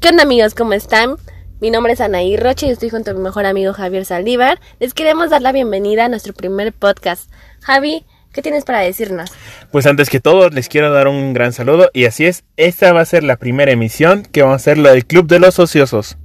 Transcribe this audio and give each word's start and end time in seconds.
¿Qué 0.00 0.08
onda 0.08 0.22
amigos? 0.22 0.54
¿Cómo 0.54 0.72
están? 0.72 1.16
Mi 1.60 1.70
nombre 1.70 1.92
es 1.92 2.00
Anaí 2.00 2.34
Roche 2.38 2.66
y 2.66 2.70
estoy 2.70 2.88
junto 2.88 3.10
a 3.10 3.14
mi 3.14 3.20
mejor 3.20 3.44
amigo 3.44 3.74
Javier 3.74 4.06
Saldívar. 4.06 4.58
Les 4.78 4.94
queremos 4.94 5.28
dar 5.28 5.42
la 5.42 5.52
bienvenida 5.52 6.06
a 6.06 6.08
nuestro 6.08 6.32
primer 6.32 6.72
podcast. 6.72 7.30
Javi, 7.60 8.06
¿qué 8.32 8.40
tienes 8.40 8.64
para 8.64 8.80
decirnos? 8.80 9.30
Pues 9.70 9.84
antes 9.84 10.08
que 10.08 10.18
todo 10.18 10.48
les 10.48 10.70
quiero 10.70 10.90
dar 10.90 11.06
un 11.06 11.34
gran 11.34 11.52
saludo 11.52 11.90
y 11.92 12.06
así 12.06 12.24
es, 12.24 12.44
esta 12.56 12.94
va 12.94 13.02
a 13.02 13.04
ser 13.04 13.24
la 13.24 13.36
primera 13.36 13.72
emisión 13.72 14.22
que 14.22 14.40
vamos 14.40 14.54
a 14.54 14.56
hacer 14.56 14.78
la 14.78 14.92
del 14.92 15.04
Club 15.04 15.26
de 15.26 15.38
los 15.38 15.58
Ociosos. 15.58 16.16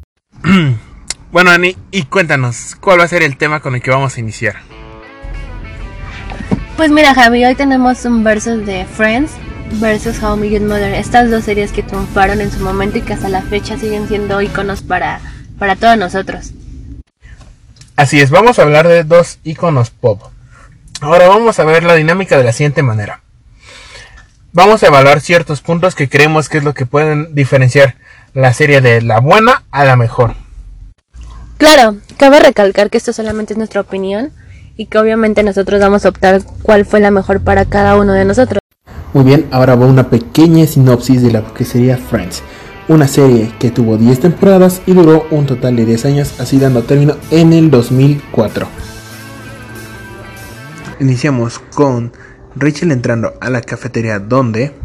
bueno 1.33 1.51
Ani, 1.51 1.75
y 1.91 2.03
cuéntanos, 2.03 2.77
¿cuál 2.79 3.01
va 3.01 3.03
a 3.03 3.09
ser 3.09 3.23
el 3.23 3.35
tema 3.35 3.59
con 3.59 3.75
el 3.75 3.81
que 3.81 3.91
vamos 3.91 4.15
a 4.15 4.21
iniciar? 4.21 4.55
Pues 6.77 6.91
mira 6.91 7.13
Javi, 7.13 7.43
hoy 7.43 7.55
tenemos 7.55 8.05
un 8.05 8.23
versus 8.23 8.65
de 8.65 8.85
Friends 8.85 9.33
versus 9.73 10.21
How 10.21 10.43
I 10.43 10.59
Mother. 10.59 10.93
Estas 10.93 11.29
dos 11.29 11.43
series 11.43 11.71
que 11.71 11.83
triunfaron 11.83 12.41
en 12.41 12.51
su 12.51 12.59
momento 12.59 12.97
y 12.97 13.01
que 13.01 13.13
hasta 13.13 13.29
la 13.29 13.41
fecha 13.41 13.77
siguen 13.77 14.07
siendo 14.07 14.41
iconos 14.41 14.81
para, 14.81 15.19
para 15.59 15.75
todos 15.75 15.97
nosotros. 15.97 16.51
Así 17.95 18.19
es, 18.19 18.29
vamos 18.29 18.59
a 18.59 18.63
hablar 18.63 18.87
de 18.87 19.03
dos 19.03 19.39
iconos 19.43 19.89
pop. 19.89 20.21
Ahora 21.01 21.27
vamos 21.27 21.59
a 21.59 21.65
ver 21.65 21.83
la 21.83 21.95
dinámica 21.95 22.37
de 22.37 22.43
la 22.43 22.51
siguiente 22.51 22.83
manera. 22.83 23.21
Vamos 24.53 24.83
a 24.83 24.87
evaluar 24.87 25.21
ciertos 25.21 25.61
puntos 25.61 25.95
que 25.95 26.09
creemos 26.09 26.47
que 26.47 26.59
es 26.59 26.63
lo 26.63 26.73
que 26.73 26.85
pueden 26.85 27.35
diferenciar 27.35 27.95
la 28.33 28.53
serie 28.53 28.81
de 28.81 29.01
la 29.01 29.19
buena 29.19 29.63
a 29.71 29.85
la 29.85 29.95
mejor. 29.95 30.35
Claro, 31.57 31.97
cabe 32.17 32.39
recalcar 32.39 32.89
que 32.89 32.97
esto 32.97 33.13
solamente 33.13 33.53
es 33.53 33.57
nuestra 33.57 33.81
opinión 33.81 34.31
y 34.77 34.87
que 34.87 34.97
obviamente 34.97 35.43
nosotros 35.43 35.79
vamos 35.79 36.05
a 36.05 36.09
optar 36.09 36.41
cuál 36.61 36.85
fue 36.85 36.99
la 36.99 37.11
mejor 37.11 37.41
para 37.41 37.65
cada 37.65 37.95
uno 37.95 38.13
de 38.13 38.25
nosotros. 38.25 38.59
Muy 39.15 39.23
bien, 39.23 39.47
ahora 39.53 39.75
va 39.75 39.85
una 39.85 40.09
pequeña 40.09 40.67
sinopsis 40.67 41.23
de 41.23 41.31
la 41.31 41.41
que 41.41 41.63
sería 41.63 41.95
Friends, 41.95 42.43
una 42.89 43.07
serie 43.07 43.49
que 43.59 43.71
tuvo 43.71 43.95
10 43.95 44.19
temporadas 44.19 44.81
y 44.85 44.91
duró 44.91 45.25
un 45.31 45.45
total 45.45 45.77
de 45.77 45.85
10 45.85 46.05
años, 46.05 46.37
así 46.41 46.59
dando 46.59 46.83
término 46.83 47.15
en 47.31 47.53
el 47.53 47.71
2004. 47.71 48.67
Iniciamos 50.99 51.59
con 51.59 52.11
Rachel 52.57 52.91
entrando 52.91 53.35
a 53.39 53.49
la 53.49 53.61
cafetería 53.61 54.19
donde... 54.19 54.75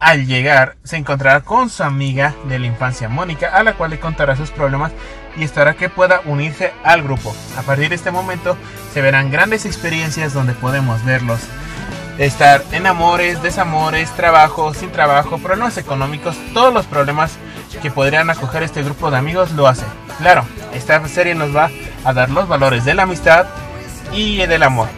Al 0.00 0.26
llegar, 0.26 0.78
se 0.82 0.96
encontrará 0.96 1.42
con 1.42 1.70
su 1.70 1.84
amiga 1.84 2.34
de 2.48 2.58
la 2.58 2.66
infancia, 2.66 3.08
Mónica, 3.08 3.54
a 3.56 3.62
la 3.62 3.74
cual 3.74 3.90
le 3.90 4.00
contará 4.00 4.34
sus 4.34 4.50
problemas 4.50 4.90
y 5.36 5.44
estará 5.44 5.74
que 5.74 5.88
pueda 5.88 6.20
unirse 6.24 6.72
al 6.82 7.04
grupo. 7.04 7.32
A 7.56 7.62
partir 7.62 7.90
de 7.90 7.94
este 7.94 8.10
momento 8.10 8.56
se 8.92 9.02
verán 9.02 9.30
grandes 9.30 9.66
experiencias 9.66 10.34
donde 10.34 10.52
podemos 10.54 11.04
verlos 11.04 11.38
estar 12.20 12.62
en 12.72 12.86
amores, 12.86 13.42
desamores, 13.42 14.10
trabajo, 14.10 14.74
sin 14.74 14.92
trabajo, 14.92 15.38
problemas 15.38 15.78
económicos, 15.78 16.36
todos 16.52 16.72
los 16.72 16.84
problemas 16.84 17.38
que 17.80 17.90
podrían 17.90 18.28
acoger 18.28 18.62
este 18.62 18.82
grupo 18.82 19.10
de 19.10 19.16
amigos 19.16 19.52
lo 19.52 19.66
hace. 19.66 19.86
Claro, 20.18 20.44
esta 20.74 21.06
serie 21.08 21.34
nos 21.34 21.56
va 21.56 21.70
a 22.04 22.12
dar 22.12 22.28
los 22.28 22.46
valores 22.46 22.84
de 22.84 22.92
la 22.92 23.04
amistad 23.04 23.46
y 24.12 24.36
del 24.36 24.62
amor. 24.62 24.88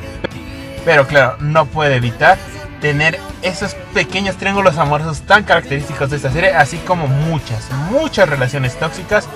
Pero 0.85 1.07
claro, 1.07 1.37
no 1.39 1.67
puede 1.67 1.95
evitar 1.95 2.39
tener 2.81 3.21
esos 3.43 3.75
pequeños 3.95 4.37
triángulos 4.37 4.77
amorosos 4.77 5.21
tan 5.21 5.45
característicos 5.45 6.11
de 6.11 6.17
esta 6.17 6.33
serie, 6.33 6.51
así 6.55 6.79
como 6.79 7.07
muchas, 7.07 7.71
muchas 7.93 8.29
relaciones 8.29 8.77
tóxicas 8.77 9.29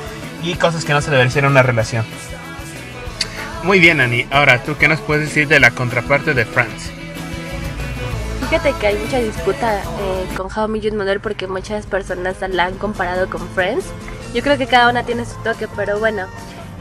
y 0.42 0.54
cosas 0.54 0.84
que 0.84 0.92
no 0.92 1.00
se 1.00 1.12
deberían 1.12 1.30
ser 1.30 1.44
en 1.44 1.52
una 1.52 1.62
relación. 1.62 2.04
Muy 3.62 3.78
bien, 3.78 4.00
Annie. 4.00 4.26
Ahora, 4.32 4.64
¿tú 4.64 4.76
qué 4.76 4.88
nos 4.88 5.00
puedes 5.00 5.28
decir 5.28 5.46
de 5.46 5.60
la 5.60 5.70
contraparte 5.70 6.34
de 6.34 6.44
Friends? 6.44 6.95
Fíjate 8.48 8.74
que 8.74 8.86
hay 8.86 8.96
mucha 8.96 9.18
disputa 9.18 9.82
eh, 9.82 10.28
con 10.36 10.46
How 10.46 10.72
I 10.76 10.92
Mother 10.92 11.18
porque 11.18 11.48
muchas 11.48 11.84
personas 11.84 12.36
la 12.48 12.66
han 12.66 12.78
comparado 12.78 13.28
con 13.28 13.40
Friends. 13.48 13.86
Yo 14.34 14.42
creo 14.44 14.56
que 14.56 14.68
cada 14.68 14.88
una 14.88 15.02
tiene 15.02 15.24
su 15.24 15.34
toque, 15.42 15.66
pero 15.74 15.98
bueno. 15.98 16.26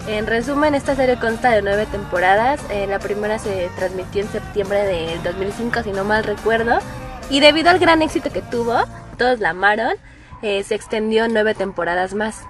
En 0.08 0.28
resumen, 0.28 0.76
esta 0.76 0.96
serie 0.96 1.18
consta 1.18 1.50
de 1.50 1.64
nueve 1.64 1.88
temporadas. 1.88 2.62
Eh, 2.70 2.86
la 2.86 3.00
primera 3.00 3.40
se 3.40 3.72
transmitió 3.78 4.22
en 4.22 4.30
septiembre 4.30 4.84
del 4.84 5.24
2005, 5.24 5.82
si 5.82 5.92
no 5.92 6.04
mal 6.04 6.24
recuerdo. 6.24 6.78
Y 7.32 7.40
debido 7.40 7.72
al 7.72 7.80
gran 7.80 8.04
éxito 8.04 8.30
que 8.32 8.44
tuvo, 8.44 8.84
todos 9.18 9.40
la 9.40 9.50
amaron, 9.50 9.96
eh, 10.44 10.62
se 10.62 10.76
extendió 10.76 11.28
nueve 11.28 11.56
temporadas 11.56 12.14
más. 12.14 12.44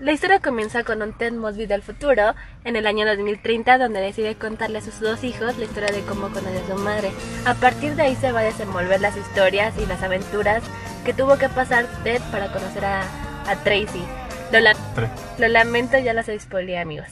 La 0.00 0.12
historia 0.12 0.40
comienza 0.40 0.82
con 0.82 1.02
un 1.02 1.12
Ted 1.12 1.34
Mosby 1.34 1.66
del 1.66 1.82
futuro, 1.82 2.34
en 2.64 2.74
el 2.74 2.86
año 2.86 3.04
2030, 3.04 3.76
donde 3.76 4.00
decide 4.00 4.34
contarle 4.34 4.78
a 4.78 4.80
sus 4.80 4.98
dos 4.98 5.22
hijos 5.24 5.58
la 5.58 5.66
historia 5.66 5.90
de 5.92 6.00
cómo 6.00 6.28
conoce 6.28 6.58
a 6.58 6.74
su 6.74 6.82
madre. 6.82 7.10
A 7.44 7.52
partir 7.52 7.94
de 7.96 8.04
ahí 8.04 8.16
se 8.16 8.32
va 8.32 8.40
a 8.40 8.44
desenvolver 8.44 8.98
las 9.02 9.14
historias 9.18 9.74
y 9.76 9.84
las 9.84 10.02
aventuras 10.02 10.62
que 11.04 11.12
tuvo 11.12 11.36
que 11.36 11.50
pasar 11.50 11.84
Ted 12.02 12.22
para 12.32 12.50
conocer 12.50 12.82
a, 12.82 13.02
Tracy. 13.62 14.02
Lo, 15.38 15.48
lamento, 15.48 15.98
ya 15.98 16.14
las 16.14 16.30
spoileé, 16.34 16.78
amigos. 16.78 17.08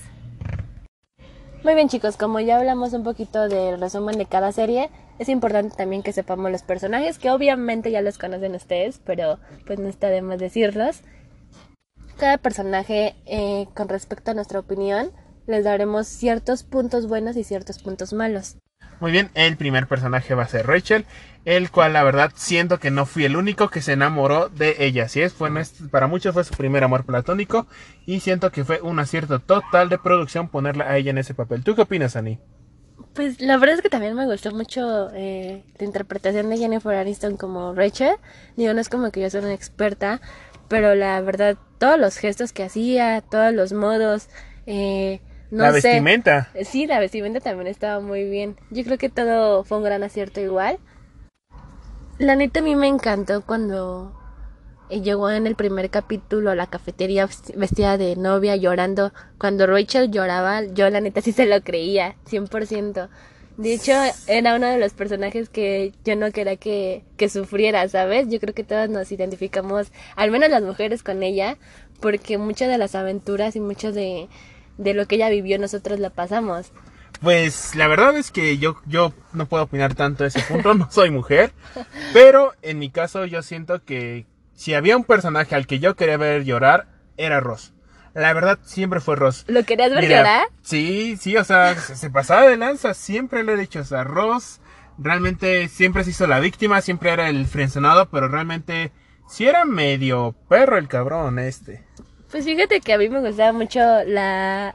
Muy 1.65 1.75
bien 1.75 1.91
chicos, 1.91 2.17
como 2.17 2.41
ya 2.41 2.57
hablamos 2.57 2.95
un 2.95 3.05
poquito 3.05 3.51
del 3.51 3.79
resumen 3.79 4.17
de 4.17 4.25
cada 4.25 4.51
serie, 4.51 4.89
es 5.19 5.29
importante 5.29 5.77
también 5.77 6.03
que 6.03 6.15
sepamos 6.15 6.51
los 6.51 6.63
personajes, 6.63 7.19
que 7.19 7.31
obviamente 7.31 7.91
ya 7.91 8.01
los 8.01 8.17
conocen 8.17 8.55
ustedes, 8.55 8.99
pero 9.05 9.39
pues 9.67 9.79
no 9.79 9.89
está 9.89 10.09
de 10.09 10.23
más 10.23 10.39
decirlos 10.39 11.03
cada 12.19 12.37
personaje, 12.37 13.17
eh, 13.27 13.67
con 13.75 13.89
respecto 13.89 14.31
a 14.31 14.35
nuestra 14.35 14.59
opinión, 14.59 15.13
les 15.47 15.65
daremos 15.65 16.07
ciertos 16.07 16.65
puntos 16.65 17.07
buenos 17.07 17.37
y 17.37 17.45
ciertos 17.45 17.79
puntos 17.79 18.13
malos. 18.13 18.57
Muy 19.01 19.13
bien, 19.13 19.31
el 19.35 19.57
primer 19.57 19.87
personaje 19.87 20.35
va 20.35 20.43
a 20.43 20.49
ser 20.49 20.67
Rachel, 20.67 21.07
el 21.45 21.71
cual 21.71 21.93
la 21.93 22.03
verdad 22.03 22.33
siento 22.35 22.79
que 22.79 22.91
no 22.91 23.07
fui 23.07 23.25
el 23.25 23.37
único 23.37 23.69
que 23.69 23.81
se 23.81 23.93
enamoró 23.93 24.49
de 24.49 24.77
ella. 24.81 25.09
Si 25.09 25.23
es, 25.23 25.33
fue, 25.33 25.51
para 25.91 26.09
muchos 26.09 26.35
fue 26.35 26.43
su 26.43 26.55
primer 26.55 26.83
amor 26.83 27.05
platónico 27.05 27.67
y 28.07 28.21
siento 28.21 28.51
que 28.51 28.65
fue 28.65 28.81
un 28.83 28.99
acierto 28.99 29.39
total 29.39 29.89
de 29.89 29.99
producción 29.99 30.49
ponerla 30.49 30.91
a 30.91 30.97
ella 30.97 31.11
en 31.11 31.19
ese 31.19 31.35
papel. 31.35 31.63
¿Tú 31.63 31.77
qué 31.77 31.83
opinas, 31.83 32.17
Annie? 32.17 32.41
Pues 33.15 33.41
la 33.41 33.57
verdad 33.57 33.77
es 33.77 33.83
que 33.83 33.89
también 33.89 34.15
me 34.15 34.27
gustó 34.27 34.53
mucho 34.53 35.11
eh, 35.15 35.65
la 35.79 35.85
interpretación 35.87 36.51
de 36.51 36.59
Jennifer 36.59 36.95
Aniston 36.95 37.37
como 37.37 37.75
Rachel. 37.75 38.17
Digo, 38.57 38.73
no 38.75 38.81
es 38.81 38.89
como 38.89 39.11
que 39.11 39.21
yo 39.21 39.31
soy 39.31 39.41
una 39.41 39.55
experta, 39.55 40.21
pero 40.69 40.95
la 40.95 41.21
verdad, 41.21 41.57
todos 41.79 41.99
los 41.99 42.17
gestos 42.17 42.53
que 42.53 42.65
hacía, 42.65 43.23
todos 43.23 43.53
los 43.53 43.73
modos, 43.73 44.29
eh, 44.67 45.21
no 45.51 45.65
la 45.65 45.71
vestimenta. 45.73 46.51
Sí, 46.65 46.87
la 46.87 47.01
vestimenta 47.01 47.41
también 47.41 47.69
estaba 47.69 48.01
muy 48.01 48.29
bien. 48.29 48.57
Yo 48.71 48.85
creo 48.85 48.99
que 48.99 49.09
todo 49.09 49.65
fue 49.65 49.79
un 49.79 49.85
gran 49.85 50.03
acierto 50.03 50.41
igual. 50.41 50.79
La 52.19 52.37
neta 52.37 52.61
a 52.61 52.63
mí 52.63 52.77
me 52.77 52.89
encantó 52.89 53.43
cuando 53.43 54.15
llegó 54.91 55.31
en 55.31 55.47
el 55.47 55.55
primer 55.55 55.91
capítulo 55.91 56.51
a 56.51 56.55
la 56.55 56.67
cafetería 56.67 57.29
vestida 57.55 57.97
de 57.97 58.17
novia 58.17 58.57
llorando. 58.57 59.13
Cuando 59.39 59.67
Rachel 59.67 60.11
lloraba, 60.11 60.65
yo 60.65 60.89
la 60.91 61.01
neta 61.01 61.21
sí 61.21 61.33
se 61.33 61.47
lo 61.47 61.63
creía, 61.63 62.17
100%. 62.29 63.09
De 63.59 63.75
hecho, 63.75 63.93
era 64.29 64.55
uno 64.55 64.69
de 64.69 64.79
los 64.79 64.93
personajes 64.93 65.49
que 65.49 65.93
yo 66.05 66.15
no 66.15 66.31
quería 66.31 66.55
que, 66.55 67.03
que 67.17 67.29
sufriera, 67.29 67.89
¿sabes? 67.89 68.29
Yo 68.29 68.39
creo 68.39 68.55
que 68.55 68.63
todas 68.63 68.89
nos 68.89 69.11
identificamos, 69.11 69.91
al 70.15 70.31
menos 70.31 70.49
las 70.49 70.63
mujeres, 70.63 71.03
con 71.03 71.25
ella, 71.25 71.59
porque 72.01 72.39
muchas 72.39 72.69
de 72.69 72.79
las 72.79 72.95
aventuras 72.95 73.57
y 73.57 73.61
mucho 73.61 73.91
de, 73.91 74.29
de 74.77 74.95
lo 74.95 75.07
que 75.07 75.17
ella 75.17 75.29
vivió 75.29 75.59
nosotros 75.59 75.99
la 75.99 76.11
pasamos. 76.11 76.71
Pues 77.21 77.75
la 77.75 77.89
verdad 77.89 78.17
es 78.17 78.31
que 78.31 78.59
yo, 78.59 78.77
yo 78.87 79.13
no 79.33 79.47
puedo 79.47 79.65
opinar 79.65 79.97
tanto 79.97 80.23
de 80.23 80.29
ese 80.29 80.41
punto, 80.43 80.75
no 80.75 80.89
soy 80.93 81.11
mujer, 81.11 81.51
pero 82.13 82.53
en 82.63 82.79
mi 82.79 82.91
caso 82.91 83.27
yo 83.27 83.43
siento 83.43 83.85
que 83.85 84.25
si 84.55 84.75
había 84.75 84.97
un 84.97 85.03
personaje 85.03 85.57
al 85.57 85.67
que 85.67 85.81
yo 85.81 85.97
quería 85.97 86.17
ver 86.17 86.45
llorar, 86.45 86.87
era 87.17 87.41
Ross. 87.41 87.73
La 88.19 88.33
verdad, 88.33 88.59
siempre 88.65 88.99
fue 88.99 89.15
Ross. 89.15 89.45
¿Lo 89.47 89.63
querías 89.65 89.93
ver 89.93 90.09
llorar? 90.09 90.49
Sí, 90.63 91.17
sí, 91.21 91.37
o 91.37 91.45
sea, 91.45 91.77
se 91.77 92.11
pasaba 92.11 92.49
de 92.49 92.57
lanza, 92.57 92.93
siempre 92.93 93.45
le 93.45 93.53
he 93.53 93.57
dicho, 93.57 93.81
o 93.81 93.85
sea, 93.85 94.03
Ross 94.03 94.61
realmente 94.99 95.69
siempre 95.69 96.03
se 96.03 96.11
hizo 96.11 96.27
la 96.27 96.41
víctima, 96.41 96.81
siempre 96.81 97.13
era 97.13 97.29
el 97.29 97.47
frencionado, 97.47 98.11
pero 98.11 98.27
realmente 98.27 98.91
sí 99.29 99.47
era 99.47 99.65
medio 99.65 100.35
perro 100.49 100.79
el 100.79 100.89
cabrón 100.89 101.39
este. 101.39 101.85
Pues 102.29 102.45
fíjate 102.45 102.81
que 102.81 102.93
a 102.93 102.99
mí 102.99 103.09
me 103.09 103.21
gustaba 103.21 103.53
mucho 103.53 103.79
la 104.05 104.75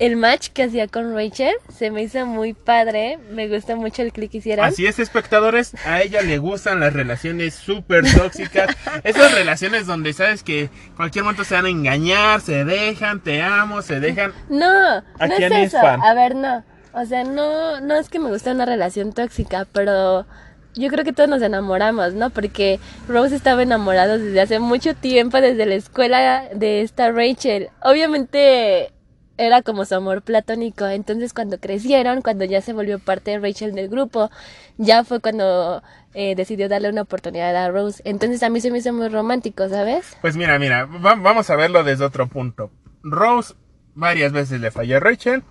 el 0.00 0.16
match 0.16 0.48
que 0.48 0.62
hacía 0.64 0.88
con 0.88 1.14
Rachel 1.14 1.54
se 1.68 1.90
me 1.90 2.02
hizo 2.02 2.24
muy 2.24 2.54
padre. 2.54 3.18
Me 3.30 3.48
gusta 3.48 3.76
mucho 3.76 4.00
el 4.00 4.12
click 4.12 4.32
que 4.32 4.38
hicieron. 4.38 4.64
Así 4.64 4.86
es, 4.86 4.98
espectadores. 4.98 5.74
A 5.84 6.00
ella 6.00 6.22
le 6.22 6.38
gustan 6.38 6.80
las 6.80 6.94
relaciones 6.94 7.54
súper 7.54 8.10
tóxicas. 8.10 8.74
Esas 9.04 9.34
relaciones 9.34 9.86
donde 9.86 10.14
sabes 10.14 10.42
que 10.42 10.70
cualquier 10.96 11.24
momento 11.24 11.44
se 11.44 11.54
van 11.54 11.66
a 11.66 11.68
engañar, 11.68 12.40
se 12.40 12.64
dejan, 12.64 13.20
te 13.20 13.42
amo, 13.42 13.82
se 13.82 14.00
dejan. 14.00 14.32
No, 14.48 15.02
no 15.02 15.02
es 15.20 15.52
eso. 15.74 15.78
A 15.78 16.14
ver, 16.14 16.34
no. 16.34 16.64
O 16.94 17.04
sea, 17.04 17.22
no, 17.24 17.80
no 17.80 17.94
es 17.94 18.08
que 18.08 18.18
me 18.18 18.30
guste 18.30 18.50
una 18.50 18.64
relación 18.64 19.12
tóxica, 19.12 19.66
pero 19.70 20.26
yo 20.74 20.88
creo 20.88 21.04
que 21.04 21.12
todos 21.12 21.28
nos 21.28 21.42
enamoramos, 21.42 22.14
¿no? 22.14 22.30
Porque 22.30 22.80
Rose 23.06 23.36
estaba 23.36 23.62
enamorado 23.62 24.18
desde 24.18 24.40
hace 24.40 24.58
mucho 24.60 24.94
tiempo, 24.94 25.42
desde 25.42 25.66
la 25.66 25.74
escuela 25.74 26.44
de 26.54 26.80
esta 26.80 27.12
Rachel. 27.12 27.68
Obviamente 27.82 28.92
era 29.40 29.62
como 29.62 29.84
su 29.84 29.94
amor 29.94 30.22
platónico. 30.22 30.86
Entonces 30.86 31.32
cuando 31.32 31.58
crecieron, 31.58 32.22
cuando 32.22 32.44
ya 32.44 32.60
se 32.62 32.72
volvió 32.72 32.98
parte 32.98 33.32
de 33.32 33.38
Rachel 33.40 33.74
del 33.74 33.88
grupo, 33.88 34.30
ya 34.76 35.02
fue 35.04 35.20
cuando 35.20 35.82
eh, 36.14 36.34
decidió 36.36 36.68
darle 36.68 36.90
una 36.90 37.02
oportunidad 37.02 37.54
a 37.56 37.70
Rose. 37.70 38.02
Entonces 38.04 38.42
a 38.42 38.50
mí 38.50 38.60
se 38.60 38.70
me 38.70 38.78
hizo 38.78 38.92
muy 38.92 39.08
romántico, 39.08 39.68
¿sabes? 39.68 40.16
Pues 40.20 40.36
mira, 40.36 40.58
mira, 40.58 40.84
va- 40.86 41.14
vamos 41.16 41.48
a 41.50 41.56
verlo 41.56 41.82
desde 41.84 42.04
otro 42.04 42.28
punto. 42.28 42.70
Rose 43.02 43.54
varias 43.94 44.32
veces 44.32 44.60
le 44.60 44.70
falló 44.70 44.98
a 44.98 45.00
Rachel. 45.00 45.42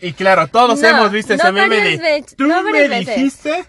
Y 0.00 0.12
claro, 0.14 0.46
todos 0.48 0.80
No, 0.80 0.88
hemos 0.88 1.10
visto 1.12 1.34
ese 1.34 1.44
no 1.44 1.52
meme 1.52 1.76
de... 1.76 2.24
Tú 2.36 2.46
no 2.46 2.62
me 2.62 2.72
varias 2.72 2.90
veces". 2.90 3.16
dijiste 3.16 3.64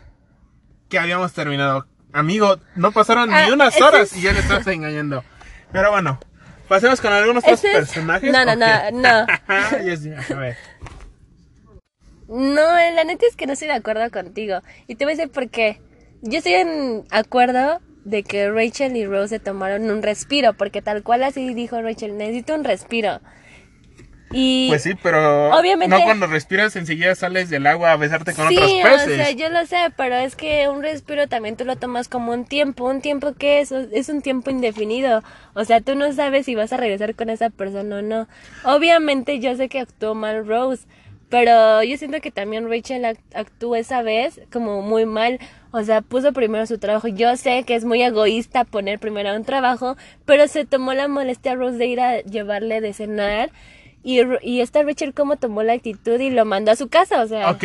que 0.87 0.97
habíamos 0.99 1.33
terminado. 1.33 1.87
Amigo, 2.13 2.57
no 2.75 2.91
pasaron 2.91 3.33
Ah, 3.33 3.45
ni 3.45 3.51
unas 3.51 3.75
ese 3.75 3.83
horas 3.83 4.11
es- 4.11 4.17
y 4.17 4.21
ya 4.21 4.31
le 4.33 4.39
estás 4.39 4.65
engañando. 4.67 5.23
Pero 5.71 5.91
bueno, 5.91 6.19
pasemos 6.71 7.01
con 7.01 7.12
algunos 7.12 7.44
otros 7.44 7.65
es- 7.65 7.71
personajes. 7.73 8.31
no, 8.31 8.45
no, 8.45 8.53
¿o 8.53 8.56
no, 8.56 8.91
no. 8.91 9.25
A 9.47 10.39
ver. 10.39 10.56
No, 12.29 12.62
la 12.95 13.03
neta 13.03 13.25
es 13.29 13.35
que 13.35 13.45
no 13.45 13.51
estoy 13.51 13.68
de 13.68 13.73
acuerdo 13.73 14.09
contigo. 14.09 14.62
Y 14.88 14.95
te 14.95 15.03
voy 15.03 15.13
a 15.13 15.18
decir 15.18 15.31
por 15.33 15.50
qué. 15.50 15.81
Yo 16.21 16.38
estoy 16.38 16.53
en 16.53 17.03
acuerdo 17.12 17.81
de 18.06 18.23
que 18.23 18.50
Rachel 18.50 18.95
y 18.95 19.06
Rose 19.06 19.27
se 19.35 19.39
tomaron 19.39 19.91
un 19.91 20.01
respiro, 20.01 20.53
porque 20.53 20.81
tal 20.81 21.03
cual 21.03 21.23
así 21.23 21.53
dijo 21.53 21.81
Rachel, 21.81 22.18
necesito 22.18 22.56
un 22.56 22.63
respiro. 22.63 23.19
Y 24.33 24.69
Pues 24.69 24.83
sí, 24.83 24.92
pero 25.01 25.50
Obviamente- 25.57 25.95
no 25.95 26.04
cuando 26.04 26.28
respiras 26.28 26.75
enseguida 26.75 27.13
sales 27.16 27.50
del 27.50 27.68
agua 27.68 27.92
a 27.92 27.98
besarte 27.98 28.33
con 28.33 28.48
sí, 28.50 28.57
otros 28.57 28.72
o 28.72 28.83
peces. 29.06 29.16
sea, 29.16 29.31
yo 29.31 29.50
lo 29.50 29.66
sé, 29.66 29.78
pero 29.98 30.16
es 30.16 30.36
que 30.36 30.68
un 30.69 30.81
respiro 30.83 31.28
también 31.28 31.57
tú 31.57 31.66
lo 31.66 31.75
tomas 31.75 32.07
como 32.07 32.31
un 32.31 32.45
tiempo, 32.45 32.86
un 32.86 33.01
tiempo 33.01 33.33
que 33.33 33.60
es, 33.60 33.72
es 33.72 34.10
un 34.10 34.22
tiempo 34.22 34.50
indefinido. 34.51 35.24
O 35.54 35.66
sea, 35.66 35.81
tú 35.81 35.95
no 35.95 36.12
sabes 36.13 36.45
si 36.45 36.56
vas 36.56 36.72
a 36.74 36.78
regresar 36.78 37.16
con 37.16 37.30
esa 37.30 37.50
persona 37.50 37.98
o 37.98 38.01
no. 38.01 38.28
Obviamente 38.63 39.39
yo 39.39 39.56
sé 39.56 39.68
que 39.69 39.80
actuó 39.80 40.16
mal 40.16 40.45
Rose, 40.48 40.86
pero 41.30 41.81
yo 41.83 41.98
siento 41.98 42.19
que 42.22 42.31
también 42.31 42.69
Rachel 42.69 43.04
act- 43.06 43.19
actuó 43.33 43.75
esa 43.75 44.01
vez 44.01 44.42
como 44.51 44.81
muy 44.81 45.06
mal. 45.06 45.39
O 45.74 45.81
sea, 45.83 46.01
puso 46.01 46.33
primero 46.33 46.66
su 46.66 46.78
trabajo. 46.80 47.07
Yo 47.07 47.38
sé 47.38 47.63
que 47.63 47.75
es 47.75 47.86
muy 47.86 48.01
egoísta 48.04 48.66
poner 48.66 49.00
primero 49.00 49.33
un 49.33 49.45
trabajo, 49.45 49.95
pero 50.25 50.48
se 50.50 50.66
tomó 50.66 50.94
la 50.94 51.07
molestia 51.07 51.54
a 51.54 51.56
Rose 51.56 51.78
de 51.78 51.86
ir 51.86 52.01
a 52.01 52.19
llevarle 52.22 52.81
de 52.81 52.92
cenar. 52.94 53.51
Y, 54.03 54.21
y 54.42 54.62
esta 54.62 54.81
Rachel 54.83 55.13
como 55.13 55.38
tomó 55.38 55.63
la 55.63 55.74
actitud 55.74 56.19
y 56.19 56.30
lo 56.31 56.45
mandó 56.45 56.71
a 56.71 56.75
su 56.75 56.89
casa, 56.89 57.21
o 57.21 57.27
sea, 57.27 57.51
Ok, 57.51 57.63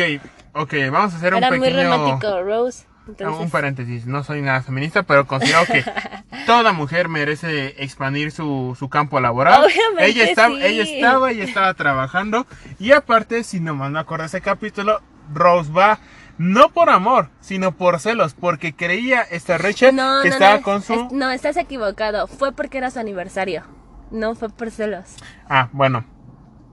ok, 0.53 0.73
vamos 0.91 1.13
a 1.13 1.17
hacer 1.17 1.33
un 1.33 1.37
era 1.39 1.49
muy 1.49 1.59
pequeño... 1.59 1.89
romántico, 1.91 2.41
Rose. 2.43 2.85
Entonces, 3.07 3.41
Un 3.41 3.49
paréntesis, 3.49 4.05
no 4.05 4.21
soy 4.25 4.41
nada 4.41 4.61
feminista, 4.61 5.03
pero 5.03 5.25
considero 5.25 5.65
que 5.65 5.81
toda 6.45 6.73
mujer 6.73 7.07
merece 7.07 7.81
expandir 7.81 8.31
su, 8.31 8.75
su 8.77 8.89
campo 8.89 9.19
laboral. 9.21 9.63
Obviamente 9.63 10.07
ella 10.07 10.25
estaba, 10.25 10.55
sí. 10.55 10.61
ella 10.61 10.83
estaba, 10.83 11.31
ella 11.31 11.43
estaba 11.45 11.73
trabajando. 11.73 12.45
Y 12.79 12.91
aparte, 12.91 13.45
si 13.45 13.61
no 13.61 13.75
me 13.75 13.97
acuerdo 13.97 14.25
ese 14.25 14.41
capítulo, 14.41 15.01
Rose 15.33 15.71
va, 15.71 15.99
no 16.37 16.67
por 16.69 16.89
amor, 16.89 17.29
sino 17.39 17.71
por 17.77 17.99
celos, 18.01 18.33
porque 18.33 18.75
creía 18.75 19.21
esta 19.21 19.57
Rachel 19.57 19.95
no, 19.95 20.21
que 20.21 20.27
no, 20.29 20.33
estaba 20.35 20.57
no, 20.57 20.61
con 20.63 20.81
su... 20.81 20.93
es- 20.93 21.11
no, 21.13 21.31
estás 21.31 21.55
equivocado. 21.55 22.27
Fue 22.27 22.51
porque 22.51 22.77
era 22.77 22.91
su 22.91 22.99
aniversario. 22.99 23.63
No 24.11 24.35
fue 24.35 24.49
por 24.49 24.69
celos. 24.69 25.15
Ah, 25.49 25.69
bueno, 25.71 26.03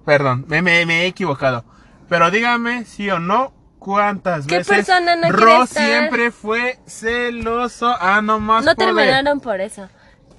perdón, 0.04 0.44
me, 0.48 0.62
me- 0.62 0.86
me 0.86 1.02
he 1.02 1.06
equivocado. 1.06 1.64
Pero 2.08 2.30
dígame, 2.30 2.84
sí 2.84 3.08
o 3.10 3.18
no, 3.18 3.52
¿cuántas 3.78 4.46
¿Qué 4.46 4.58
veces 4.58 4.76
persona 4.76 5.16
no 5.16 5.26
estar? 5.28 5.66
siempre 5.84 6.30
fue 6.30 6.78
celoso? 6.86 7.94
Ah, 8.00 8.20
no 8.22 8.38
más 8.40 8.64
No 8.64 8.74
terminaron 8.74 9.40
por 9.40 9.60
eso. 9.60 9.88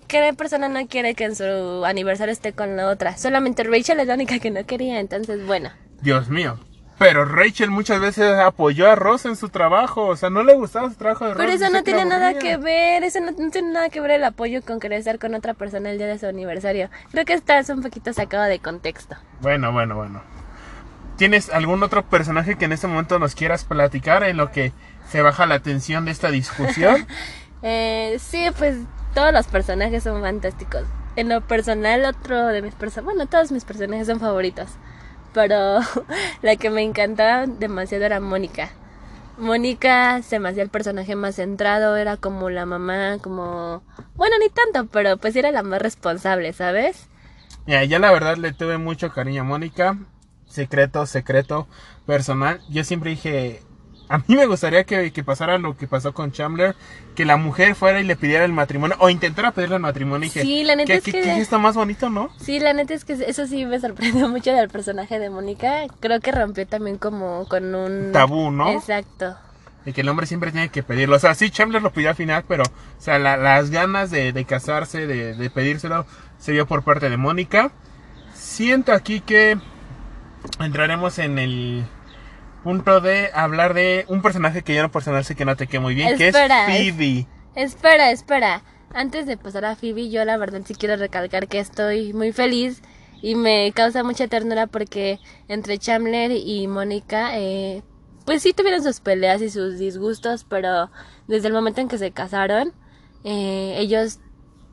¿Qué 0.07 0.33
persona 0.37 0.69
no 0.69 0.85
quiere 0.87 1.15
que 1.15 1.23
en 1.25 1.35
su 1.35 1.83
aniversario 1.85 2.31
esté 2.31 2.53
con 2.53 2.77
la 2.77 2.87
otra? 2.89 3.17
Solamente 3.17 3.63
Rachel 3.63 3.99
es 3.99 4.07
la 4.07 4.13
única 4.13 4.37
que 4.39 4.51
no 4.51 4.63
quería, 4.65 4.99
entonces 4.99 5.45
bueno. 5.47 5.71
Dios 6.01 6.29
mío. 6.29 6.59
Pero 6.97 7.25
Rachel 7.25 7.71
muchas 7.71 7.99
veces 7.99 8.35
apoyó 8.39 8.89
a 8.89 8.95
Ross 8.95 9.25
en 9.25 9.35
su 9.35 9.49
trabajo. 9.49 10.07
O 10.07 10.15
sea, 10.15 10.29
no 10.29 10.43
le 10.43 10.53
gustaba 10.55 10.89
su 10.89 10.95
trabajo 10.95 11.25
de 11.25 11.33
Ross. 11.33 11.41
Pero 11.43 11.51
eso 11.51 11.69
no 11.69 11.83
tiene 11.83 12.05
nada 12.05 12.29
aburría. 12.29 12.39
que 12.39 12.57
ver, 12.57 13.03
eso 13.03 13.19
no, 13.19 13.31
no 13.31 13.49
tiene 13.51 13.73
nada 13.73 13.89
que 13.89 13.99
ver 13.99 14.11
el 14.11 14.23
apoyo 14.23 14.61
con 14.61 14.79
querer 14.79 14.99
estar 14.99 15.19
con 15.19 15.33
otra 15.35 15.53
persona 15.53 15.91
el 15.91 15.97
día 15.97 16.07
de 16.07 16.17
su 16.17 16.25
aniversario. 16.25 16.89
Creo 17.11 17.25
que 17.25 17.33
estás 17.33 17.69
un 17.69 17.81
poquito 17.81 18.13
sacado 18.13 18.43
de 18.43 18.59
contexto. 18.59 19.15
Bueno, 19.41 19.71
bueno, 19.73 19.95
bueno. 19.95 20.21
¿Tienes 21.17 21.49
algún 21.49 21.81
otro 21.83 22.03
personaje 22.05 22.57
que 22.57 22.65
en 22.65 22.73
este 22.73 22.87
momento 22.87 23.19
nos 23.19 23.35
quieras 23.35 23.63
platicar 23.63 24.23
en 24.23 24.37
lo 24.37 24.51
que 24.51 24.73
se 25.09 25.21
baja 25.21 25.45
la 25.45 25.59
tensión 25.59 26.05
de 26.05 26.11
esta 26.11 26.31
discusión? 26.31 27.07
Eh, 27.67 28.17
sí, 28.19 28.45
pues 28.59 28.77
todos 29.15 29.33
los 29.33 29.47
personajes 29.47 30.03
son 30.03 30.21
fantásticos. 30.21 30.83
En 31.15 31.29
lo 31.29 31.41
personal, 31.41 32.05
otro 32.05 32.45
de 32.47 32.61
mis 32.61 32.75
personajes, 32.75 33.05
bueno, 33.05 33.27
todos 33.27 33.51
mis 33.51 33.65
personajes 33.65 34.05
son 34.05 34.19
favoritos. 34.19 34.67
Pero 35.35 35.81
la 36.41 36.55
que 36.55 36.71
me 36.71 36.81
encantaba 36.81 37.45
demasiado 37.45 38.05
era 38.05 38.19
Mónica. 38.19 38.71
Mónica 39.37 40.21
se 40.23 40.39
me 40.39 40.49
hacía 40.49 40.63
el 40.63 40.69
personaje 40.69 41.15
más 41.15 41.35
centrado, 41.35 41.97
era 41.97 42.15
como 42.15 42.49
la 42.49 42.65
mamá, 42.65 43.17
como... 43.21 43.83
Bueno, 44.15 44.37
ni 44.39 44.47
tanto, 44.49 44.89
pero 44.91 45.17
pues 45.17 45.35
era 45.35 45.51
la 45.51 45.61
más 45.61 45.81
responsable, 45.81 46.53
¿sabes? 46.53 47.09
Mira, 47.67 47.83
yo 47.83 47.99
la 47.99 48.11
verdad 48.11 48.37
le 48.37 48.53
tuve 48.53 48.77
mucho 48.77 49.11
cariño 49.11 49.41
a 49.41 49.45
Mónica. 49.45 49.97
Secreto, 50.47 51.05
secreto, 51.05 51.67
personal. 52.05 52.61
Yo 52.69 52.85
siempre 52.85 53.09
dije, 53.09 53.61
a 54.09 54.17
mí 54.19 54.35
me 54.35 54.45
gustaría 54.45 54.83
que, 54.83 55.11
que 55.11 55.23
pasara 55.23 55.57
lo 55.57 55.75
que 55.77 55.87
pasó 55.87 56.13
con 56.13 56.31
Chandler, 56.31 56.75
que 57.15 57.25
la 57.25 57.37
mujer 57.37 57.75
fuera 57.75 57.99
y 57.99 58.03
le 58.03 58.15
pidiera 58.15 58.45
el 58.45 58.53
matrimonio, 58.53 58.95
o 58.99 59.09
intentara 59.09 59.51
pedirle 59.51 59.75
el 59.77 59.81
matrimonio. 59.81 60.25
Y 60.27 60.29
dije, 60.29 60.41
Sí, 60.41 60.63
la 60.63 60.75
neta 60.75 60.87
¿qué, 60.93 60.97
es 60.97 61.03
que- 61.03 61.11
qué 61.11 61.23
gesto 61.23 61.59
más 61.59 61.75
bonito, 61.75 62.09
¿no? 62.09 62.29
Sí, 62.39 62.59
la 62.59 62.73
neta 62.73 62.93
es 62.93 63.03
que 63.05 63.13
eso 63.13 63.47
sí 63.47 63.65
me 63.65 63.79
sorprendió 63.79 64.27
mucho 64.29 64.51
del 64.53 64.69
personaje 64.69 65.17
de 65.19 65.29
Mónica. 65.29 65.83
Creo 65.99 66.19
que 66.19 66.31
rompió 66.31 66.67
también 66.67 66.97
como 66.97 67.47
con 67.47 67.73
un... 67.73 68.11
Tabú, 68.11 68.51
¿no? 68.51 68.69
Exacto. 68.71 69.35
De 69.85 69.93
que 69.93 70.01
el 70.01 70.09
hombre 70.09 70.25
siempre 70.25 70.51
tiene 70.51 70.69
que 70.69 70.81
pedirlo. 70.83 71.15
O 71.15 71.19
sea, 71.19 71.35
sí, 71.35 71.49
Chandler 71.51 71.81
lo 71.81 71.91
pidió 71.93 72.09
al 72.09 72.15
final, 72.15 72.43
pero, 72.47 72.63
o 72.63 73.01
sea, 73.01 73.17
la- 73.19 73.37
las 73.37 73.69
ganas 73.71 74.11
de, 74.11 74.33
de 74.33 74.45
casarse, 74.45 75.07
de, 75.07 75.33
de 75.35 75.49
pedírselo, 75.49 76.05
se 76.39 76.51
vio 76.51 76.65
por 76.67 76.83
parte 76.83 77.09
de 77.09 77.17
Mónica. 77.17 77.71
Siento 78.33 78.93
aquí 78.93 79.19
que 79.21 79.57
entraremos 80.59 81.19
en 81.19 81.39
el 81.39 81.85
punto 82.65 82.99
de 82.99 83.29
hablar 83.33 83.75
de 83.75 84.05
un 84.09 84.21
personaje 84.23 84.63
que 84.63 84.73
yo 84.75 84.89
personal 84.91 85.23
sé 85.23 85.35
que 85.35 85.45
no 85.45 85.55
te 85.55 85.67
queda 85.67 85.81
muy 85.81 85.93
bien, 85.93 86.09
Espera, 86.19 86.65
que 86.65 86.79
es- 86.81 86.87
es 86.87 86.93
Phoebe. 86.95 87.27
Espera, 87.55 88.09
espera. 88.11 88.63
Antes 88.93 89.27
de 89.27 89.37
pasar 89.37 89.65
a 89.65 89.75
Phoebe, 89.75 90.09
yo 90.09 90.25
la 90.25 90.35
verdad 90.37 90.61
sí 90.65 90.73
quiero 90.73 90.95
recalcar 90.95 91.47
que 91.47 91.59
estoy 91.59 92.11
muy 92.13 92.31
feliz 92.31 92.81
y 93.21 93.35
me 93.35 93.71
causa 93.73 94.03
mucha 94.03 94.27
ternura 94.27 94.65
porque 94.67 95.19
entre 95.47 95.77
Chandler 95.77 96.31
y 96.31 96.67
Mónica, 96.67 97.37
eh, 97.37 97.83
pues 98.25 98.41
sí 98.41 98.51
tuvieron 98.53 98.81
sus 98.83 98.99
peleas 98.99 99.41
y 99.43 99.51
sus 99.51 99.77
disgustos, 99.77 100.43
pero 100.49 100.89
desde 101.27 101.47
el 101.49 101.53
momento 101.53 101.81
en 101.81 101.87
que 101.87 101.99
se 101.99 102.09
casaron, 102.11 102.73
eh, 103.23 103.75
ellos, 103.77 104.19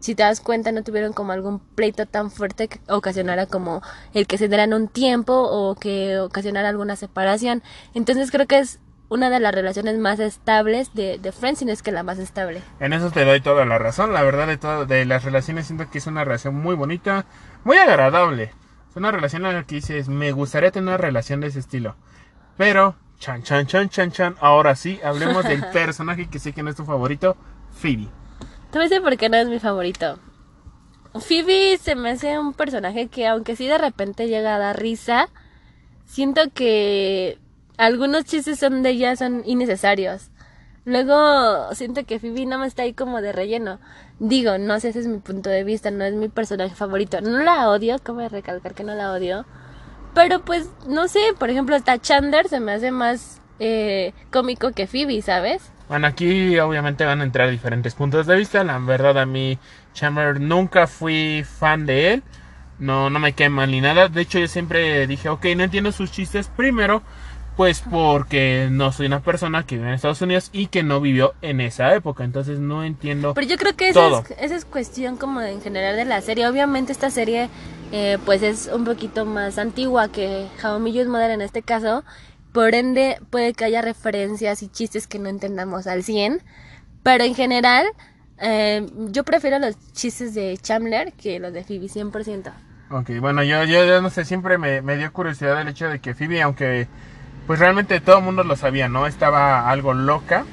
si 0.02 0.16
te 0.16 0.24
das 0.24 0.40
cuenta, 0.40 0.72
no 0.72 0.82
tuvieron 0.82 1.12
como 1.12 1.30
algún 1.30 1.60
pleito 1.60 2.06
tan 2.06 2.32
fuerte 2.32 2.66
que 2.66 2.80
ocasionara 2.88 3.46
como 3.46 3.82
el 4.14 4.26
que 4.26 4.36
se 4.36 4.48
dieran 4.48 4.74
un 4.74 4.88
tiempo 4.88 5.32
o 5.32 5.76
que 5.76 6.18
ocasionara 6.18 6.68
alguna 6.68 6.96
separación. 6.96 7.62
Entonces 7.94 8.32
creo 8.32 8.48
que 8.48 8.58
es 8.58 8.80
una 9.08 9.30
de 9.30 9.38
las 9.38 9.54
relaciones 9.54 9.98
más 9.98 10.18
estables 10.18 10.92
de, 10.92 11.18
de 11.18 11.30
Friends, 11.30 11.60
si 11.60 11.64
no 11.64 11.70
es 11.70 11.82
que 11.82 11.92
la 11.92 12.02
más 12.02 12.18
estable. 12.18 12.62
En 12.80 12.92
eso 12.92 13.12
te 13.12 13.24
doy 13.24 13.40
toda 13.40 13.64
la 13.64 13.78
razón. 13.78 14.12
La 14.12 14.24
verdad 14.24 14.48
de 14.48 14.56
todo, 14.56 14.86
de 14.86 15.04
las 15.04 15.22
relaciones 15.22 15.66
siento 15.66 15.88
que 15.88 15.98
es 15.98 16.06
una 16.08 16.24
relación 16.24 16.56
muy 16.56 16.74
bonita, 16.74 17.24
muy 17.62 17.76
agradable. 17.76 18.52
Es 18.90 18.96
una 18.96 19.12
relación 19.12 19.46
en 19.46 19.54
la 19.54 19.62
que 19.62 19.76
dices, 19.76 20.08
me 20.08 20.32
gustaría 20.32 20.72
tener 20.72 20.88
una 20.88 20.96
relación 20.96 21.40
de 21.40 21.46
ese 21.46 21.60
estilo. 21.60 21.94
Pero, 22.56 22.96
chan, 23.20 23.44
chan, 23.44 23.66
chan, 23.66 23.88
chan, 23.88 24.10
chan. 24.10 24.34
Ahora 24.40 24.74
sí, 24.74 24.98
hablemos 25.04 25.44
del 25.44 25.64
personaje 25.72 26.28
que 26.28 26.40
sé 26.40 26.52
que 26.52 26.64
no 26.64 26.70
es 26.70 26.76
tu 26.76 26.84
favorito, 26.84 27.36
Phoebe. 27.70 28.08
Te 28.72 28.78
voy 28.78 28.86
a 28.86 28.88
decir 28.88 29.02
por 29.02 29.18
qué 29.18 29.28
no 29.28 29.36
es 29.36 29.48
mi 29.48 29.58
favorito. 29.58 30.18
Phoebe 31.12 31.76
se 31.76 31.94
me 31.94 32.08
hace 32.08 32.38
un 32.38 32.54
personaje 32.54 33.08
que, 33.08 33.26
aunque 33.26 33.54
sí 33.54 33.66
de 33.66 33.76
repente 33.76 34.28
llega 34.28 34.54
a 34.54 34.58
dar 34.58 34.80
risa, 34.80 35.28
siento 36.06 36.40
que 36.54 37.36
algunos 37.76 38.24
chistes 38.24 38.58
son 38.58 38.82
de 38.82 38.88
ella 38.88 39.14
son 39.14 39.42
innecesarios. 39.44 40.30
Luego 40.86 41.74
siento 41.74 42.06
que 42.06 42.18
Phoebe 42.18 42.46
no 42.46 42.58
me 42.58 42.66
está 42.66 42.84
ahí 42.84 42.94
como 42.94 43.20
de 43.20 43.32
relleno. 43.32 43.78
Digo, 44.20 44.56
no 44.56 44.80
sé, 44.80 44.88
ese 44.88 45.00
es 45.00 45.06
mi 45.06 45.18
punto 45.18 45.50
de 45.50 45.64
vista, 45.64 45.90
no 45.90 46.04
es 46.04 46.14
mi 46.14 46.30
personaje 46.30 46.74
cavorito. 46.74 47.20
No 47.20 47.40
la 47.40 47.68
odio, 47.68 47.98
cabe 47.98 48.30
recalcar 48.30 48.72
que 48.72 48.84
no 48.84 48.94
la 48.94 49.12
odio. 49.12 49.44
Pero 50.14 50.46
pues, 50.46 50.70
no 50.88 51.08
sé, 51.08 51.20
por 51.38 51.50
ejemplo, 51.50 51.76
hasta 51.76 51.98
Chandler 51.98 52.48
se 52.48 52.58
me 52.58 52.72
hace 52.72 52.90
más 52.90 53.42
eh, 53.58 54.14
cómico 54.30 54.72
que 54.72 54.86
Phoebe, 54.86 55.20
¿sabes? 55.20 55.70
Bueno, 55.92 56.06
aquí 56.06 56.58
obviamente 56.58 57.04
van 57.04 57.20
a 57.20 57.24
entrar 57.24 57.50
diferentes 57.50 57.94
puntos 57.94 58.26
de 58.26 58.34
vista. 58.34 58.64
La 58.64 58.78
verdad, 58.78 59.18
a 59.18 59.26
mí, 59.26 59.58
Chandler 59.92 60.40
nunca 60.40 60.86
fui 60.86 61.44
fan 61.44 61.84
de 61.84 62.14
él. 62.14 62.22
No, 62.78 63.10
no 63.10 63.18
me 63.18 63.34
cae 63.34 63.50
mal 63.50 63.70
ni 63.70 63.82
nada. 63.82 64.08
De 64.08 64.22
hecho, 64.22 64.38
yo 64.38 64.48
siempre 64.48 65.06
dije, 65.06 65.28
ok, 65.28 65.44
no 65.54 65.64
entiendo 65.64 65.92
sus 65.92 66.10
chistes 66.10 66.48
primero. 66.48 67.02
Pues 67.58 67.82
porque 67.82 68.68
no 68.70 68.90
soy 68.90 69.04
una 69.04 69.20
persona 69.20 69.66
que 69.66 69.76
vive 69.76 69.88
en 69.88 69.94
Estados 69.94 70.22
Unidos 70.22 70.48
y 70.54 70.68
que 70.68 70.82
no 70.82 70.98
vivió 70.98 71.34
en 71.42 71.60
esa 71.60 71.94
época, 71.94 72.24
entonces 72.24 72.58
no 72.58 72.82
entiendo. 72.82 73.34
Pero 73.34 73.46
yo 73.46 73.58
creo 73.58 73.76
que 73.76 73.90
esa 73.90 74.20
es, 74.20 74.30
esa 74.38 74.56
es 74.56 74.64
cuestión 74.64 75.18
como 75.18 75.42
en 75.42 75.60
general 75.60 75.96
de 75.96 76.06
la 76.06 76.22
serie. 76.22 76.48
Obviamente 76.48 76.92
esta 76.92 77.10
serie 77.10 77.50
eh, 77.92 78.16
pues 78.24 78.42
es 78.42 78.70
un 78.72 78.86
poquito 78.86 79.26
más 79.26 79.58
antigua 79.58 80.08
que 80.08 80.46
How 80.64 80.78
I 80.78 80.80
Met 80.80 80.94
Your 80.94 81.08
Mother 81.08 81.32
en 81.32 81.42
este 81.42 81.60
caso. 81.60 82.02
Por 82.52 82.74
ende 82.74 83.18
puede 83.30 83.54
que 83.54 83.64
haya 83.64 83.82
referencias 83.82 84.62
y 84.62 84.68
chistes 84.68 85.06
que 85.06 85.18
no 85.18 85.28
entendamos 85.28 85.86
al 85.86 86.02
100. 86.04 86.42
Pero 87.02 87.24
en 87.24 87.34
general 87.34 87.86
eh, 88.38 88.86
yo 89.10 89.24
prefiero 89.24 89.58
los 89.58 89.76
chistes 89.92 90.34
de 90.34 90.56
Chandler 90.58 91.12
que 91.12 91.38
los 91.38 91.52
de 91.52 91.64
Phoebe 91.64 91.86
100%. 91.86 92.52
Ok, 92.90 93.10
bueno, 93.20 93.42
yo, 93.42 93.64
yo, 93.64 93.86
yo 93.86 94.02
no 94.02 94.10
sé, 94.10 94.24
siempre 94.24 94.58
me, 94.58 94.82
me 94.82 94.96
dio 94.96 95.10
curiosidad 95.12 95.60
el 95.60 95.68
hecho 95.68 95.88
de 95.88 96.00
que 96.00 96.14
Phoebe, 96.14 96.42
aunque 96.42 96.88
pues 97.46 97.58
realmente 97.58 98.00
todo 98.00 98.18
el 98.18 98.24
mundo 98.24 98.44
lo 98.44 98.54
sabía, 98.56 98.88
¿no? 98.88 99.06
Estaba 99.06 99.70
algo 99.70 99.94
loca. 99.94 100.44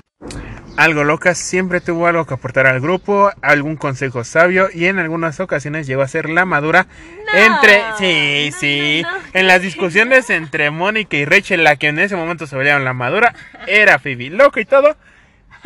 Algo 0.79 1.03
loca, 1.03 1.35
siempre 1.35 1.81
tuvo 1.81 2.07
algo 2.07 2.25
que 2.25 2.35
aportar 2.35 2.65
al 2.65 2.79
grupo, 2.79 3.33
algún 3.41 3.75
consejo 3.75 4.23
sabio 4.23 4.69
y 4.73 4.85
en 4.85 4.97
algunas 4.97 5.41
ocasiones 5.41 5.87
llegó 5.87 6.03
a 6.03 6.07
ser 6.07 6.29
la 6.29 6.45
madura 6.45 6.87
entre... 7.33 7.81
Sí, 7.97 8.49
no, 8.49 8.57
sí. 8.57 9.01
no. 9.03 9.09
En 9.33 9.47
las 9.47 9.61
discusiones 9.61 10.29
entre 10.29 10.71
Mónica 10.71 11.17
y 11.17 11.25
Rachel, 11.25 11.65
la 11.65 11.75
que 11.75 11.89
en 11.89 11.99
ese 11.99 12.15
momento 12.15 12.47
se 12.47 12.55
veían 12.55 12.85
la 12.85 12.93
madura, 12.93 13.35
era 13.67 13.99
Phoebe. 13.99 14.29
Loca 14.29 14.61
y 14.61 14.65
todo, 14.65 14.95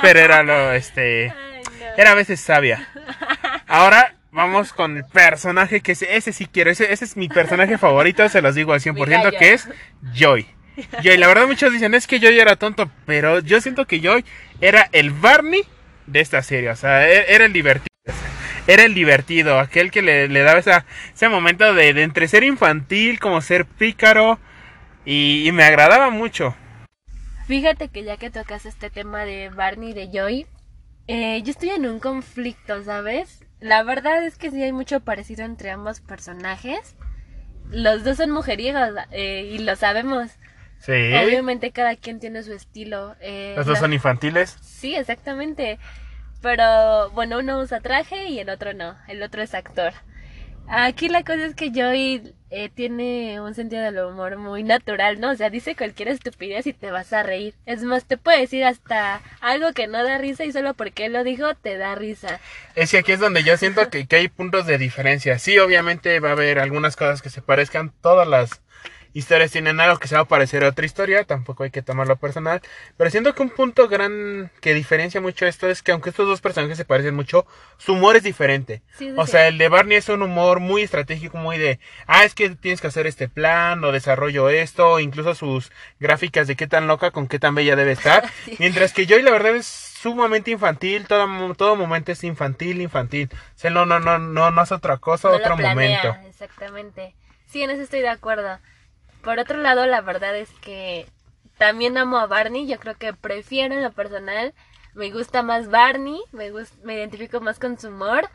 pero 0.01 0.19
era 0.19 0.41
lo, 0.41 0.73
este... 0.73 1.31
Era 1.95 2.13
a 2.13 2.15
veces 2.15 2.39
sabia. 2.41 2.89
Ahora 3.67 4.15
vamos 4.31 4.73
con 4.73 4.97
el 4.97 5.05
personaje 5.05 5.81
que 5.81 5.91
ese, 5.91 6.17
ese 6.17 6.33
sí 6.33 6.47
quiero. 6.47 6.71
Ese, 6.71 6.91
ese 6.91 7.05
es 7.05 7.17
mi 7.17 7.29
personaje 7.29 7.77
favorito, 7.77 8.27
se 8.29 8.41
los 8.41 8.55
digo 8.55 8.73
al 8.73 8.79
100%, 8.79 9.07
gallo. 9.07 9.37
que 9.37 9.53
es 9.53 9.69
Joy. 10.15 10.47
Joy, 11.01 11.17
la 11.17 11.27
verdad 11.27 11.47
muchos 11.47 11.71
dicen 11.71 11.93
es 11.93 12.07
que 12.07 12.19
Joy 12.19 12.39
era 12.39 12.55
tonto, 12.55 12.89
pero 13.05 13.39
yo 13.39 13.61
siento 13.61 13.85
que 13.85 13.99
Joy 13.99 14.25
era 14.61 14.89
el 14.91 15.11
Barney 15.11 15.61
de 16.07 16.19
esta 16.19 16.41
serie. 16.41 16.69
O 16.69 16.75
sea, 16.75 17.07
e- 17.09 17.33
era 17.33 17.45
el 17.45 17.53
divertido. 17.53 17.87
Era 18.65 18.83
el 18.83 18.93
divertido, 18.93 19.59
aquel 19.59 19.91
que 19.91 20.01
le, 20.01 20.29
le 20.29 20.41
daba 20.41 20.59
esa, 20.59 20.85
ese 21.13 21.27
momento 21.27 21.73
de, 21.73 21.89
entre 22.01 22.27
ser 22.27 22.43
infantil, 22.43 23.19
como 23.19 23.41
ser 23.41 23.65
pícaro. 23.65 24.39
Y, 25.05 25.47
y 25.47 25.51
me 25.51 25.65
agradaba 25.65 26.09
mucho. 26.09 26.55
Fíjate 27.45 27.89
que 27.89 28.03
ya 28.03 28.17
que 28.17 28.29
tocas 28.29 28.65
este 28.65 28.89
tema 28.89 29.25
de 29.25 29.49
Barney 29.49 29.91
y 29.91 29.93
de 29.93 30.09
Joy, 30.13 30.47
eh, 31.07 31.41
yo 31.43 31.51
estoy 31.51 31.71
en 31.71 31.85
un 31.85 31.99
conflicto, 31.99 32.81
¿sabes? 32.83 33.43
La 33.59 33.83
verdad 33.83 34.25
es 34.25 34.37
que 34.37 34.49
sí 34.49 34.63
hay 34.63 34.71
mucho 34.71 35.01
parecido 35.01 35.43
entre 35.43 35.71
ambos 35.71 35.99
personajes. 35.99 36.95
Los 37.69 38.03
dos 38.05 38.17
son 38.17 38.31
mujeriegos 38.31 38.89
eh, 39.11 39.49
y 39.51 39.57
lo 39.59 39.75
sabemos. 39.75 40.31
Sí. 40.85 40.91
Obviamente 40.91 41.71
cada 41.71 41.95
quien 41.95 42.19
tiene 42.19 42.43
su 42.43 42.51
estilo. 42.53 43.15
eh, 43.21 43.53
Los 43.55 43.65
dos 43.65 43.75
la- 43.75 43.79
son 43.79 43.93
infantiles. 43.93 44.57
Sí, 44.61 44.95
exactamente. 44.95 45.79
Pero 46.41 47.09
bueno, 47.11 47.39
uno 47.39 47.59
usa 47.59 47.79
traje 47.79 48.27
y 48.27 48.39
el 48.39 48.49
otro 48.49 48.73
no. 48.73 48.97
El 49.07 49.23
otro 49.23 49.41
es 49.41 49.53
actor. 49.53 49.93
Aquí 50.67 51.09
la 51.09 51.23
cosa 51.23 51.45
es 51.45 51.55
que 51.55 51.71
Joy 51.71 52.33
eh, 52.49 52.69
tiene 52.73 53.39
un 53.41 53.53
sentido 53.53 53.81
del 53.81 53.97
humor 53.99 54.37
muy 54.37 54.63
natural, 54.63 55.19
¿no? 55.19 55.31
O 55.31 55.35
sea, 55.35 55.49
dice 55.49 55.75
cualquier 55.75 56.07
estupidez 56.09 56.67
y 56.67 56.73
te 56.73 56.89
vas 56.91 57.11
a 57.13 57.21
reír. 57.23 57.53
Es 57.65 57.83
más, 57.83 58.05
te 58.05 58.17
puede 58.17 58.39
decir 58.41 58.63
hasta 58.63 59.21
algo 59.41 59.73
que 59.73 59.87
no 59.87 60.03
da 60.03 60.17
risa 60.17 60.45
y 60.45 60.51
solo 60.53 60.73
porque 60.73 61.05
él 61.05 61.13
lo 61.13 61.23
dijo 61.25 61.53
te 61.55 61.77
da 61.77 61.95
risa. 61.95 62.39
Es 62.75 62.91
que 62.91 62.99
aquí 62.99 63.11
es 63.13 63.19
donde 63.19 63.43
yo 63.43 63.57
siento 63.57 63.89
que, 63.89 64.05
que 64.07 64.15
hay 64.17 64.27
puntos 64.29 64.65
de 64.65 64.77
diferencia. 64.77 65.37
Sí, 65.39 65.59
obviamente 65.59 66.19
va 66.21 66.29
a 66.29 66.33
haber 66.33 66.59
algunas 66.59 66.95
cosas 66.95 67.21
que 67.21 67.29
se 67.29 67.41
parezcan. 67.41 67.91
Todas 68.01 68.27
las 68.27 68.61
historias 69.13 69.51
tienen 69.51 69.79
algo 69.79 69.97
que 69.99 70.07
se 70.07 70.15
va 70.15 70.21
a 70.21 70.25
parecer 70.27 70.63
a 70.63 70.69
otra 70.69 70.85
historia. 70.85 71.23
Tampoco 71.23 71.63
hay 71.63 71.71
que 71.71 71.81
tomarlo 71.81 72.15
personal. 72.17 72.61
Pero 72.97 73.09
siento 73.09 73.33
que 73.33 73.41
un 73.43 73.49
punto 73.49 73.87
gran 73.87 74.51
que 74.61 74.73
diferencia 74.73 75.21
mucho 75.21 75.45
esto 75.45 75.69
es 75.69 75.81
que 75.83 75.91
aunque 75.91 76.09
estos 76.09 76.27
dos 76.27 76.41
personajes 76.41 76.77
se 76.77 76.85
parecen 76.85 77.15
mucho, 77.15 77.45
su 77.77 77.93
humor 77.93 78.15
es 78.15 78.23
diferente. 78.23 78.81
Sí, 78.97 79.09
sí, 79.09 79.13
O 79.17 79.25
sí. 79.25 79.31
sea, 79.33 79.47
el 79.47 79.57
de 79.57 79.69
Barney 79.69 79.97
es 79.97 80.09
un 80.09 80.21
humor 80.21 80.59
muy 80.59 80.81
estratégico, 80.83 81.37
muy 81.37 81.57
de, 81.57 81.79
ah, 82.07 82.23
es 82.23 82.33
que 82.35 82.49
tienes 82.51 82.81
que 82.81 82.87
hacer 82.87 83.07
este 83.07 83.29
plan 83.29 83.83
o 83.83 83.91
desarrollo 83.91 84.49
esto, 84.49 84.99
incluso 84.99 85.35
sus 85.35 85.71
gráficas 85.99 86.47
de 86.47 86.55
qué 86.55 86.67
tan 86.67 86.87
loca 86.87 87.11
con 87.11 87.27
qué 87.27 87.39
tan 87.39 87.55
bella 87.55 87.75
debe 87.75 87.91
estar. 87.93 88.29
Mientras 88.59 88.93
que 88.93 89.05
Joy 89.05 89.21
la 89.21 89.31
verdad 89.31 89.55
es 89.55 89.65
sumamente 89.67 90.51
infantil, 90.51 91.07
todo, 91.07 91.53
todo 91.55 91.75
momento 91.75 92.11
es 92.11 92.23
infantil, 92.23 92.81
infantil. 92.81 93.29
O 93.33 93.37
sea, 93.55 93.71
no, 93.71 93.85
no, 93.85 93.99
no, 93.99 94.19
no, 94.19 94.51
no 94.51 94.61
hace 94.61 94.73
otra 94.73 94.97
cosa, 94.97 95.29
No 95.29 95.35
otro 95.35 95.51
lo 95.51 95.57
planea, 95.57 96.01
momento. 96.03 96.27
Exactamente. 96.27 97.15
Sí, 97.45 97.61
en 97.61 97.69
eso 97.69 97.81
estoy 97.83 98.01
de 98.01 98.09
acuerdo. 98.09 98.59
Por 99.23 99.39
otro 99.39 99.57
lado, 99.57 99.85
la 99.85 100.01
verdad 100.01 100.35
es 100.37 100.49
que 100.61 101.05
también 101.57 101.97
amo 101.97 102.17
a 102.17 102.27
Barney. 102.27 102.67
Yo 102.67 102.77
creo 102.79 102.95
que 102.95 103.13
prefiero 103.13 103.73
en 103.75 103.83
lo 103.83 103.91
personal. 103.91 104.53
Me 104.93 105.11
gusta 105.11 105.41
más 105.43 105.69
Barney. 105.69 106.19
Me, 106.31 106.51
gus- 106.51 106.77
me 106.83 106.95
identifico 106.95 107.39
más 107.41 107.57
con 107.59 107.79
su 107.79 107.87
humor. 107.87 108.29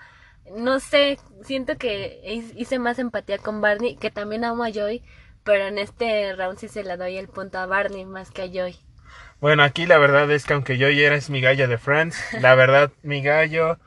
No 0.57 0.81
sé, 0.81 1.19
siento 1.43 1.77
que 1.77 2.21
hi- 2.25 2.53
hice 2.57 2.79
más 2.79 2.99
empatía 2.99 3.39
con 3.39 3.61
Barney, 3.61 3.97
que 3.97 4.11
también 4.11 4.45
amo 4.45 4.65
a 4.65 4.71
Joy. 4.71 5.03
Pero 5.45 5.67
en 5.67 5.79
este 5.79 6.35
round 6.35 6.59
sí 6.59 6.69
se 6.69 6.83
le 6.85 6.97
doy 6.97 7.17
el 7.19 7.29
punto 7.29 7.59
a 7.59 7.67
Barney 7.67 8.05
más 8.07 8.31
que 8.31 8.43
a 8.43 8.47
Joy. 8.47 8.77
Bueno, 9.41 9.63
aquí 9.63 9.87
la 9.87 9.99
verdad 9.99 10.31
es 10.31 10.45
que 10.45 10.55
aunque 10.55 10.79
Joy 10.79 11.01
eres 11.05 11.31
mi 11.31 11.41
gallo 11.41 11.69
de 11.69 11.79
Friends, 11.79 12.19
la 12.41 12.55
verdad, 12.55 12.91
mi 13.03 13.23
gallo 13.23 13.79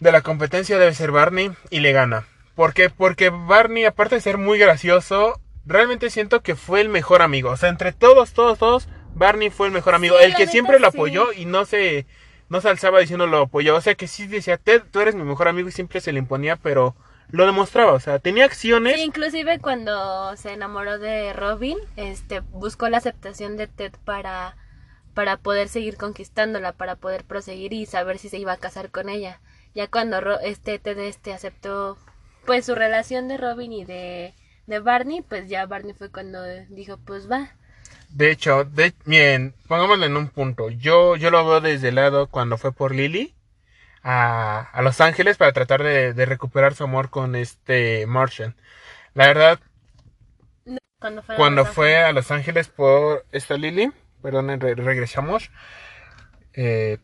de 0.00 0.12
la 0.12 0.22
competencia 0.22 0.78
debe 0.78 0.94
ser 0.94 1.10
Barney 1.10 1.50
y 1.70 1.80
le 1.80 1.92
gana. 1.92 2.24
¿Por 2.54 2.72
qué? 2.74 2.88
Porque 2.90 3.30
Barney, 3.30 3.84
aparte 3.84 4.14
de 4.16 4.20
ser 4.20 4.38
muy 4.38 4.58
gracioso, 4.58 5.40
realmente 5.66 6.10
siento 6.10 6.42
que 6.42 6.56
fue 6.56 6.80
el 6.80 6.88
mejor 6.88 7.22
amigo. 7.22 7.50
O 7.50 7.56
sea, 7.56 7.68
entre 7.68 7.92
todos, 7.92 8.32
todos, 8.32 8.58
todos, 8.58 8.88
Barney 9.14 9.50
fue 9.50 9.66
el 9.66 9.72
mejor 9.72 9.94
amigo. 9.94 10.16
Sí, 10.18 10.24
el 10.24 10.34
que 10.34 10.46
siempre 10.46 10.78
lo 10.78 10.90
sí. 10.90 10.96
apoyó 10.96 11.32
y 11.32 11.44
no 11.46 11.64
se, 11.64 12.06
no 12.48 12.60
se 12.60 12.68
alzaba 12.68 13.00
diciendo 13.00 13.26
lo 13.26 13.38
apoyó. 13.42 13.76
O 13.76 13.80
sea, 13.80 13.94
que 13.94 14.08
sí 14.08 14.26
decía, 14.26 14.56
Ted, 14.58 14.82
tú 14.90 15.00
eres 15.00 15.14
mi 15.14 15.22
mejor 15.24 15.48
amigo 15.48 15.68
y 15.68 15.72
siempre 15.72 16.00
se 16.00 16.12
le 16.12 16.18
imponía, 16.18 16.56
pero 16.56 16.94
lo 17.30 17.46
demostraba. 17.46 17.92
O 17.92 18.00
sea, 18.00 18.18
tenía 18.18 18.44
acciones. 18.44 18.96
Sí, 18.96 19.02
inclusive 19.02 19.58
cuando 19.60 20.36
se 20.36 20.52
enamoró 20.52 20.98
de 20.98 21.32
Robin, 21.32 21.78
este, 21.96 22.40
buscó 22.40 22.88
la 22.88 22.98
aceptación 22.98 23.56
de 23.56 23.66
Ted 23.68 23.92
para, 24.04 24.56
para 25.14 25.36
poder 25.36 25.68
seguir 25.68 25.96
conquistándola, 25.96 26.72
para 26.72 26.96
poder 26.96 27.24
proseguir 27.24 27.72
y 27.72 27.86
saber 27.86 28.18
si 28.18 28.28
se 28.28 28.38
iba 28.38 28.52
a 28.52 28.56
casar 28.58 28.90
con 28.90 29.08
ella. 29.08 29.40
Ya 29.74 29.88
cuando 29.88 30.20
Ro- 30.20 30.40
este 30.40 30.78
Ted 30.78 30.98
este 30.98 31.32
aceptó 31.32 31.96
pues 32.44 32.66
su 32.66 32.74
relación 32.74 33.28
de 33.28 33.36
Robin 33.38 33.72
y 33.72 33.84
de, 33.84 34.34
de 34.66 34.80
Barney, 34.80 35.22
pues 35.22 35.48
ya 35.48 35.66
Barney 35.66 35.94
fue 35.94 36.10
cuando 36.10 36.42
dijo, 36.70 36.98
pues 36.98 37.30
va. 37.30 37.50
De 38.10 38.30
hecho, 38.30 38.64
de, 38.64 38.92
bien, 39.06 39.54
pongámoslo 39.68 40.04
en 40.06 40.16
un 40.16 40.28
punto. 40.28 40.70
Yo, 40.70 41.16
yo 41.16 41.30
lo 41.30 41.46
veo 41.46 41.60
desde 41.60 41.88
el 41.88 41.96
lado 41.96 42.28
cuando 42.28 42.58
fue 42.58 42.72
por 42.72 42.94
Lily 42.94 43.34
a, 44.02 44.70
a 44.72 44.82
Los 44.82 45.00
Ángeles 45.00 45.38
para 45.38 45.52
tratar 45.52 45.82
de, 45.82 46.14
de 46.14 46.26
recuperar 46.26 46.74
su 46.74 46.84
amor 46.84 47.10
con 47.10 47.36
este 47.36 48.06
Martian. 48.06 48.56
La 49.14 49.28
verdad, 49.28 49.60
Cuando 50.98 51.22
fue, 51.22 51.36
a 51.36 51.50
Los 51.50 51.68
fue 51.68 51.96
a 52.04 52.12
Los 52.12 52.30
Ángeles 52.30 52.68
por 52.68 53.24
esta 53.32 53.56
Lily, 53.56 53.92
perdón, 54.22 54.60
re- 54.60 54.74
regresamos. 54.74 55.50
eh, 56.54 56.98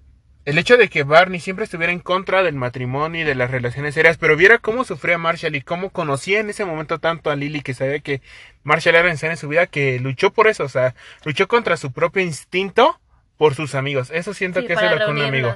el 0.49 0.59
hecho 0.59 0.77
de 0.79 0.89
que 0.89 1.03
Barney 1.03 1.41
siempre 1.41 1.65
estuviera 1.65 1.93
en 1.93 2.01
contra 2.01 2.43
del 2.43 2.55
matrimonio 2.55 3.21
y 3.21 3.25
de 3.25 3.35
las 3.35 3.51
relaciones 3.51 3.95
serias, 3.95 4.17
pero 4.17 4.35
viera 4.37 4.59
cómo 4.59 4.85
sufría 4.85 5.19
Marshall 5.19 5.57
y 5.57 5.61
cómo 5.61 5.91
conocía 5.91 6.41
en 6.41 6.49
ese 6.49 6.65
momento 6.65 6.99
tanto 6.99 7.31
a 7.31 7.37
Lily 7.37 7.61
que 7.61 7.75
sabía 7.75 8.01
que 8.01 8.23
Marshall 8.63 8.95
era 8.97 9.09
necesario 9.09 9.33
en 9.33 9.37
su 9.39 9.49
vida, 9.49 9.67
que 9.67 9.99
luchó 10.01 10.33
por 10.33 10.49
eso, 10.49 10.65
o 10.65 10.69
sea, 10.69 10.95
luchó 11.25 11.49
contra 11.49 11.77
su 11.77 11.93
propio 11.93 12.23
instinto 12.23 12.99
por 13.37 13.55
sus 13.55 13.75
amigos. 13.75 14.11
Eso 14.11 14.33
siento 14.33 14.61
Sí, 14.61 14.67
que 14.67 14.73
es 14.73 14.83
lo 14.83 14.97
que 14.99 15.05
un 15.07 15.21
amigo. 15.21 15.55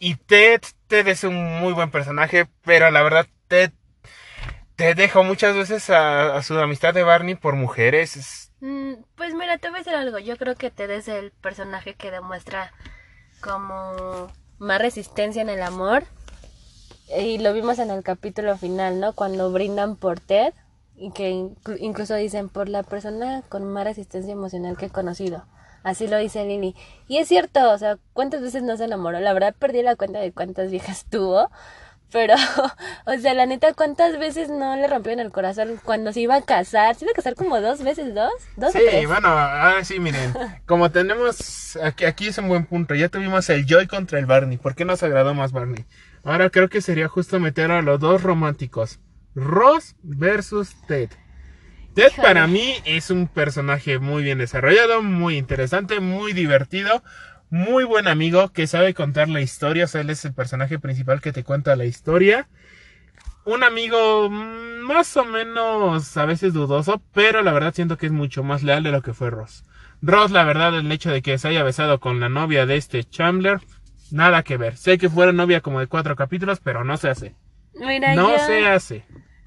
Y 0.00 0.16
Ted, 0.16 0.60
Ted 0.88 1.06
es 1.06 1.22
un 1.24 1.36
muy 1.60 1.72
buen 1.72 1.90
personaje, 1.90 2.46
pero 2.64 2.90
la 2.90 3.02
verdad 3.02 3.26
Ted 3.46 3.70
te 4.76 4.94
dejó 4.94 5.22
muchas 5.22 5.54
veces 5.54 5.88
a, 5.90 6.36
a 6.36 6.42
su 6.42 6.58
amistad 6.58 6.92
de 6.92 7.04
Barney 7.04 7.34
por 7.36 7.54
mujeres. 7.54 8.16
Es- 8.16 8.50
Mm, 8.60 8.94
Pues 9.14 9.34
mira, 9.34 9.58
te 9.58 9.68
voy 9.68 9.76
a 9.76 9.78
decir 9.80 9.94
algo. 9.94 10.18
Yo 10.18 10.36
creo 10.38 10.54
que 10.54 10.70
Ted 10.70 10.90
es 10.90 11.06
el 11.08 11.32
personaje 11.32 11.94
que 11.94 12.10
demuestra 12.10 12.72
como 13.44 14.28
más 14.58 14.80
resistencia 14.80 15.42
en 15.42 15.50
el 15.50 15.62
amor. 15.62 16.04
Y 17.18 17.38
lo 17.38 17.52
vimos 17.52 17.78
en 17.78 17.90
el 17.90 18.02
capítulo 18.02 18.56
final, 18.56 18.98
¿no? 18.98 19.12
Cuando 19.12 19.52
brindan 19.52 19.96
por 19.96 20.20
Ted 20.20 20.54
y 20.96 21.10
que 21.10 21.32
inclu- 21.32 21.76
incluso 21.80 22.14
dicen 22.14 22.48
por 22.48 22.68
la 22.68 22.82
persona 22.82 23.42
con 23.48 23.64
más 23.64 23.84
resistencia 23.84 24.32
emocional 24.32 24.76
que 24.78 24.86
he 24.86 24.90
conocido. 24.90 25.44
Así 25.82 26.06
lo 26.08 26.16
dice 26.16 26.46
Lily. 26.46 26.74
Y 27.08 27.18
es 27.18 27.28
cierto, 27.28 27.70
o 27.70 27.76
sea, 27.76 27.98
¿cuántas 28.14 28.40
veces 28.40 28.62
no 28.62 28.76
se 28.78 28.84
enamoró? 28.84 29.20
La 29.20 29.34
verdad 29.34 29.54
perdí 29.58 29.82
la 29.82 29.96
cuenta 29.96 30.18
de 30.20 30.32
cuántas 30.32 30.70
viejas 30.70 31.04
tuvo. 31.10 31.50
Pero, 32.14 32.34
o 33.06 33.18
sea, 33.18 33.34
la 33.34 33.46
neta, 33.46 33.74
¿cuántas 33.74 34.18
veces 34.20 34.48
no 34.48 34.76
le 34.76 34.86
rompieron 34.88 35.20
el 35.20 35.32
corazón 35.32 35.80
cuando 35.84 36.12
se 36.14 36.20
iba 36.20 36.36
a 36.36 36.42
casar? 36.42 36.94
Se 36.94 37.04
iba 37.04 37.12
a 37.12 37.16
casar 37.16 37.34
como 37.34 37.60
dos 37.60 37.82
veces, 37.82 38.14
¿dos? 38.14 38.32
¿Dos 38.56 38.72
Sí, 38.72 38.78
o 38.78 38.82
tres? 38.84 39.06
bueno, 39.06 39.28
ahora 39.28 39.84
sí, 39.84 40.00
miren, 40.00 40.38
como 40.66 40.90
tenemos, 40.92 41.76
aquí, 41.82 42.04
aquí 42.06 42.28
es 42.28 42.38
un 42.38 42.48
buen 42.48 42.66
punto, 42.66 42.94
ya 42.94 43.08
tuvimos 43.10 43.50
el 43.50 43.66
Joy 43.66 43.88
contra 43.88 44.18
el 44.20 44.26
Barney, 44.26 44.58
¿por 44.58 44.76
qué 44.76 44.84
nos 44.86 45.02
agradó 45.02 45.34
más 45.34 45.52
Barney? 45.52 45.84
Ahora 46.22 46.50
creo 46.50 46.68
que 46.70 46.80
sería 46.80 47.08
justo 47.08 47.40
meter 47.40 47.72
a 47.72 47.82
los 47.82 48.00
dos 48.00 48.22
románticos, 48.22 49.00
Ross 49.34 49.96
versus 50.02 50.74
Ted. 50.86 51.10
Ted 51.94 52.12
Híjole. 52.12 52.22
para 52.28 52.46
mí 52.46 52.74
es 52.84 53.10
un 53.10 53.28
personaje 53.28 53.98
muy 53.98 54.22
bien 54.22 54.38
desarrollado, 54.38 55.02
muy 55.02 55.36
interesante, 55.36 56.00
muy 56.00 56.32
divertido, 56.32 57.02
muy 57.54 57.84
buen 57.84 58.08
amigo 58.08 58.48
que 58.48 58.66
sabe 58.66 58.94
contar 58.94 59.28
la 59.28 59.40
historia, 59.40 59.84
o 59.84 59.86
sea, 59.88 60.00
él 60.00 60.10
es 60.10 60.24
el 60.24 60.34
personaje 60.34 60.80
principal 60.80 61.20
que 61.20 61.32
te 61.32 61.44
cuenta 61.44 61.76
la 61.76 61.84
historia. 61.84 62.48
Un 63.44 63.62
amigo 63.62 64.28
mm, 64.28 64.80
más 64.80 65.16
o 65.16 65.24
menos 65.24 66.16
a 66.16 66.24
veces 66.24 66.52
dudoso, 66.52 67.00
pero 67.12 67.42
la 67.42 67.52
verdad 67.52 67.72
siento 67.72 67.96
que 67.96 68.06
es 68.06 68.12
mucho 68.12 68.42
más 68.42 68.64
leal 68.64 68.82
de 68.82 68.90
lo 68.90 69.02
que 69.02 69.14
fue 69.14 69.30
Ross. 69.30 69.62
Ross, 70.02 70.32
la 70.32 70.42
verdad, 70.42 70.76
el 70.76 70.90
hecho 70.90 71.12
de 71.12 71.22
que 71.22 71.38
se 71.38 71.46
haya 71.48 71.62
besado 71.62 72.00
con 72.00 72.18
la 72.18 72.28
novia 72.28 72.66
de 72.66 72.76
este 72.76 73.04
Chandler, 73.04 73.60
nada 74.10 74.42
que 74.42 74.56
ver. 74.56 74.76
Sé 74.76 74.98
que 74.98 75.08
fuera 75.08 75.32
novia 75.32 75.60
como 75.60 75.78
de 75.78 75.86
cuatro 75.86 76.16
capítulos, 76.16 76.58
pero 76.58 76.82
no 76.82 76.96
se 76.96 77.08
hace. 77.08 77.36
Mira, 77.74 78.16
No 78.16 78.30
yo- 78.36 78.46
se 78.46 78.66
hace. 78.66 79.04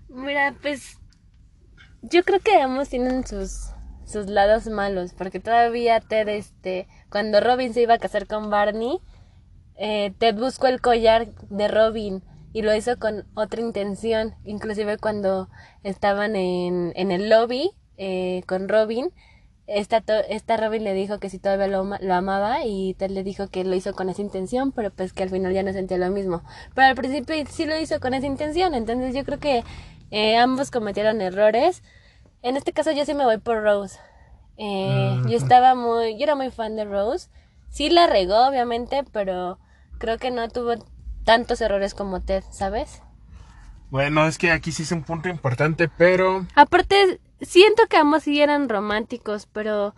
Mira, 0.08 0.56
pues 0.62 0.98
yo 2.02 2.24
creo 2.24 2.40
que 2.40 2.62
ambos 2.62 2.88
tienen 2.88 3.28
sus 3.28 3.72
sus 4.06 4.28
lados 4.28 4.68
malos, 4.68 5.14
porque 5.14 5.42
todavía 5.42 6.00
Ted, 6.00 6.30
este, 6.30 6.88
cuando 7.10 7.40
Robin 7.40 7.74
se 7.74 7.82
iba 7.82 7.96
a 7.96 8.00
casar 8.00 8.28
con 8.28 8.50
Barney, 8.50 9.00
eh, 9.76 10.14
Ted 10.18 10.36
buscó 10.36 10.68
el 10.68 10.82
collar 10.82 11.28
de 11.50 11.68
Robin 11.68 12.24
y 12.54 12.62
lo 12.62 12.76
hizo 12.76 12.98
con 12.98 13.26
otra 13.36 13.62
intención, 13.62 14.36
inclusive 14.46 14.98
cuando 14.98 15.50
estaban 15.84 16.36
en, 16.36 16.94
en 16.96 17.12
el 17.12 17.30
lobby 17.30 17.72
eh, 17.98 18.44
con 18.48 18.70
Robin, 18.70 19.12
esta, 19.68 19.98
esta 20.30 20.56
Robin 20.56 20.84
le 20.86 20.94
dijo 20.94 21.20
que 21.20 21.30
si 21.30 21.40
todavía 21.40 21.68
lo, 21.68 21.84
lo 21.84 22.14
amaba 22.14 22.66
y 22.66 22.94
Ted 22.94 23.12
le 23.12 23.24
dijo 23.24 23.50
que 23.50 23.66
lo 23.66 23.76
hizo 23.76 23.94
con 23.94 24.10
esa 24.10 24.22
intención, 24.22 24.72
pero 24.72 24.92
pues 24.92 25.12
que 25.12 25.24
al 25.24 25.30
final 25.30 25.54
ya 25.54 25.62
no 25.62 25.74
sentía 25.74 25.98
lo 25.98 26.10
mismo. 26.10 26.42
Pero 26.74 26.88
al 26.88 26.96
principio 26.96 27.36
sí 27.50 27.66
lo 27.66 27.78
hizo 27.78 28.00
con 28.00 28.14
esa 28.14 28.26
intención, 28.26 28.74
entonces 28.74 29.14
yo 29.14 29.26
creo 29.26 29.40
que 29.40 29.64
eh, 30.10 30.38
ambos 30.38 30.72
cometieron 30.72 31.22
errores. 31.22 31.84
En 32.44 32.56
este 32.56 32.72
caso 32.72 32.92
yo 32.92 33.06
sí 33.06 33.14
me 33.14 33.26
voy 33.26 33.40
por 33.40 33.62
Rose. 33.62 34.00
Eh, 34.58 35.22
Yo 35.24 35.38
estaba 35.38 35.76
muy, 35.76 36.18
yo 36.18 36.24
era 36.24 36.36
muy 36.36 36.52
fan 36.52 36.76
de 36.76 36.86
Rose. 36.86 37.30
Sí 37.70 37.90
la 37.90 38.08
regó, 38.08 38.48
obviamente, 38.48 39.04
pero 39.12 39.60
creo 40.00 40.18
que 40.20 40.32
no 40.32 40.50
tuvo 40.50 40.76
tantos 41.26 41.62
errores 41.62 41.94
como 41.94 42.22
Ted, 42.24 42.44
¿sabes? 42.52 43.04
Bueno, 43.90 44.26
es 44.28 44.38
que 44.38 44.52
aquí 44.52 44.72
sí 44.72 44.84
es 44.84 44.92
un 44.92 45.04
punto 45.04 45.30
importante, 45.30 45.88
pero 45.90 46.46
Aparte, 46.56 47.20
siento 47.42 47.84
que 47.90 47.98
ambos 47.98 48.24
sí 48.24 48.42
eran 48.42 48.70
románticos, 48.70 49.48
pero 49.48 49.96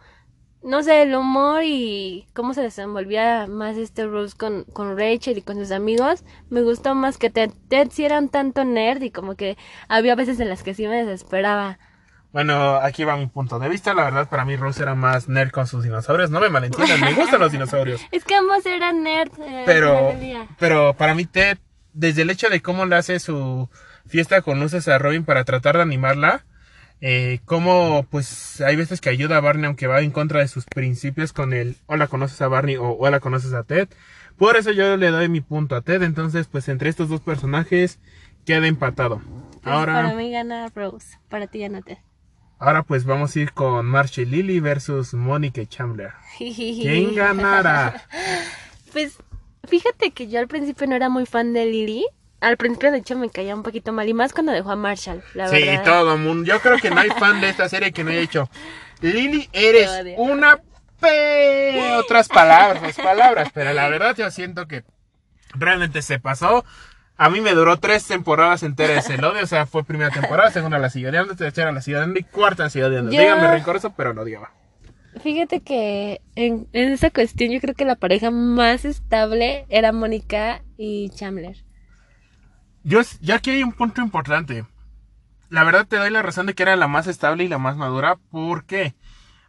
no 0.63 0.83
sé, 0.83 1.03
el 1.03 1.15
humor 1.15 1.63
y 1.65 2.27
cómo 2.33 2.53
se 2.53 2.61
desenvolvía 2.63 3.47
más 3.47 3.77
este 3.77 4.07
Rose 4.07 4.35
con, 4.37 4.65
con 4.65 4.97
Rachel 4.97 5.37
y 5.37 5.41
con 5.43 5.57
sus 5.57 5.71
amigos, 5.71 6.23
me 6.49 6.61
gustó 6.63 6.95
más 6.95 7.17
que 7.17 7.29
Ted. 7.31 7.51
Ted 7.69 7.89
sí 7.91 8.05
era 8.05 8.19
un 8.19 8.29
tanto 8.29 8.65
nerd 8.65 9.01
y 9.03 9.11
como 9.11 9.35
que 9.35 9.57
había 9.89 10.15
veces 10.15 10.39
en 10.39 10.49
las 10.49 10.63
que 10.63 10.73
sí 10.75 10.87
me 10.87 11.05
desesperaba. 11.05 11.79
Bueno, 12.31 12.75
aquí 12.75 13.03
va 13.03 13.17
mi 13.17 13.25
punto 13.27 13.57
de 13.57 13.69
vista. 13.69 13.93
La 13.93 14.03
verdad, 14.03 14.29
para 14.29 14.45
mí 14.45 14.55
Rose 14.55 14.81
era 14.83 14.93
más 14.95 15.27
nerd 15.29 15.49
con 15.51 15.65
sus 15.67 15.83
dinosaurios. 15.83 16.29
No 16.29 16.39
me 16.39 16.49
malentiendan, 16.49 17.01
me 17.01 17.13
gustan 17.13 17.39
los 17.39 17.51
dinosaurios. 17.51 18.01
Es 18.11 18.23
que 18.23 18.35
ambos 18.35 18.65
eran 18.65 19.03
nerd. 19.03 19.31
eh, 19.39 19.63
Pero, 19.65 20.13
pero 20.59 20.93
para 20.93 21.15
mí 21.15 21.25
Ted, 21.25 21.57
desde 21.93 22.21
el 22.21 22.29
hecho 22.29 22.49
de 22.49 22.61
cómo 22.61 22.85
le 22.85 22.95
hace 22.97 23.19
su 23.19 23.69
fiesta 24.05 24.41
con 24.41 24.59
luces 24.59 24.87
a 24.87 24.99
Robin 24.99 25.23
para 25.25 25.43
tratar 25.43 25.77
de 25.77 25.81
animarla, 25.83 26.45
eh, 27.01 27.39
cómo 27.45 28.05
pues 28.11 28.61
hay 28.61 28.75
veces 28.75 29.01
que 29.01 29.09
ayuda 29.09 29.37
a 29.37 29.41
Barney 29.41 29.65
aunque 29.65 29.87
va 29.87 30.01
en 30.01 30.11
contra 30.11 30.41
de 30.41 30.47
sus 30.49 30.65
principios 30.65 31.31
con 31.33 31.53
el 31.53 31.77
hola 31.85 32.07
conoces 32.07 32.41
a 32.41 32.47
Barney 32.49 32.75
o 32.75 32.91
hola 32.91 33.19
conoces 33.19 33.53
a 33.53 33.63
Ted. 33.63 33.87
Por 34.37 34.55
eso 34.55 34.71
yo 34.71 34.97
le 34.97 35.09
doy 35.09 35.29
mi 35.29 35.41
punto 35.41 35.75
a 35.75 35.81
Ted. 35.81 36.03
Entonces, 36.03 36.47
pues 36.47 36.69
entre 36.69 36.89
estos 36.89 37.09
dos 37.09 37.21
personajes 37.21 37.99
queda 38.45 38.67
empatado. 38.67 39.15
Entonces, 39.23 39.61
Para 39.63 39.77
Ahora, 39.79 40.13
mí 40.13 40.31
gana 40.31 40.69
Rose, 40.75 41.17
para 41.27 41.47
ti 41.47 41.59
gana 41.59 41.81
Ted. 41.81 41.97
Ahora 42.59 42.83
pues 42.83 43.05
vamos 43.05 43.35
a 43.35 43.39
ir 43.39 43.53
con 43.53 43.85
Marcia 43.85 44.23
y 44.23 44.25
Lily 44.25 44.59
versus 44.59 45.13
y 45.13 45.65
Chandler. 45.67 46.11
¿Quién 46.37 47.15
ganará? 47.15 48.03
Pues 48.91 49.17
fíjate 49.67 50.09
que 50.11 50.27
yo 50.27 50.39
al 50.39 50.47
principio 50.47 50.87
no 50.87 50.95
era 50.95 51.09
muy 51.09 51.27
fan 51.27 51.53
de 51.53 51.65
Lily. 51.67 52.07
Al 52.41 52.57
principio, 52.57 52.91
de 52.91 52.97
hecho, 52.97 53.15
me 53.17 53.29
caía 53.29 53.53
un 53.53 53.61
poquito 53.61 53.91
mal. 53.91 54.09
Y 54.09 54.13
más 54.15 54.33
cuando 54.33 54.51
dejó 54.51 54.71
a 54.71 54.75
Marshall, 54.75 55.21
la 55.35 55.47
Sí, 55.49 55.61
verdad. 55.61 55.83
todo 55.83 56.13
el 56.15 56.19
mundo. 56.21 56.45
Yo 56.45 56.59
creo 56.59 56.77
que 56.79 56.89
no 56.89 56.99
hay 56.99 57.09
fan 57.09 57.39
de 57.39 57.49
esta 57.49 57.69
serie 57.69 57.91
que 57.91 58.03
no 58.03 58.09
haya 58.09 58.21
dicho. 58.21 58.49
Lily, 59.01 59.47
eres 59.53 59.89
una 60.17 60.59
P. 60.99 61.97
Otras 61.97 62.27
palabras, 62.29 62.77
otras 62.77 62.95
palabras. 62.97 63.49
Pero 63.53 63.73
la 63.73 63.89
verdad, 63.89 64.15
yo 64.17 64.31
siento 64.31 64.67
que 64.67 64.83
realmente 65.53 66.01
se 66.01 66.17
pasó. 66.19 66.65
A 67.21 67.29
mí 67.29 67.41
me 67.41 67.53
duró 67.53 67.77
tres 67.77 68.07
temporadas 68.07 68.63
enteras 68.63 69.09
el 69.09 69.23
odio. 69.23 69.43
O 69.43 69.47
sea, 69.47 69.65
fue 69.65 69.83
primera 69.83 70.09
temporada, 70.09 70.51
segunda 70.51 70.79
la 70.79 70.89
sigo 70.89 71.09
odiando, 71.09 71.35
tercera 71.35 71.71
la 71.71 71.81
sigo 71.81 71.97
odiando 71.99 72.19
y 72.19 72.23
cuarta 72.23 72.63
la 72.63 72.69
sigo 72.69 72.87
odiando. 72.87 73.11
Yo- 73.11 73.19
Dígame 73.19 73.47
rencoroso, 73.49 73.93
pero 73.95 74.13
lo 74.13 74.21
odiaba. 74.21 74.51
Fíjate 75.21 75.59
que 75.59 76.21
en, 76.35 76.67
en 76.71 76.91
esa 76.93 77.09
cuestión 77.09 77.51
yo 77.51 77.59
creo 77.59 77.75
que 77.75 77.83
la 77.83 77.95
pareja 77.97 78.31
más 78.31 78.85
estable 78.85 79.65
era 79.67 79.91
Mónica 79.91 80.61
y 80.77 81.09
Chandler. 81.09 81.57
Yo, 82.83 83.01
yo 83.21 83.35
aquí 83.35 83.51
hay 83.51 83.63
un 83.63 83.73
punto 83.73 84.01
importante. 84.01 84.65
La 85.49 85.63
verdad 85.63 85.85
te 85.87 85.97
doy 85.97 86.09
la 86.11 86.21
razón 86.21 86.45
de 86.45 86.53
que 86.53 86.63
era 86.63 86.75
la 86.75 86.87
más 86.87 87.07
estable 87.07 87.43
y 87.43 87.47
la 87.49 87.57
más 87.57 87.75
madura. 87.75 88.17
¿Por 88.31 88.63
qué? 88.65 88.93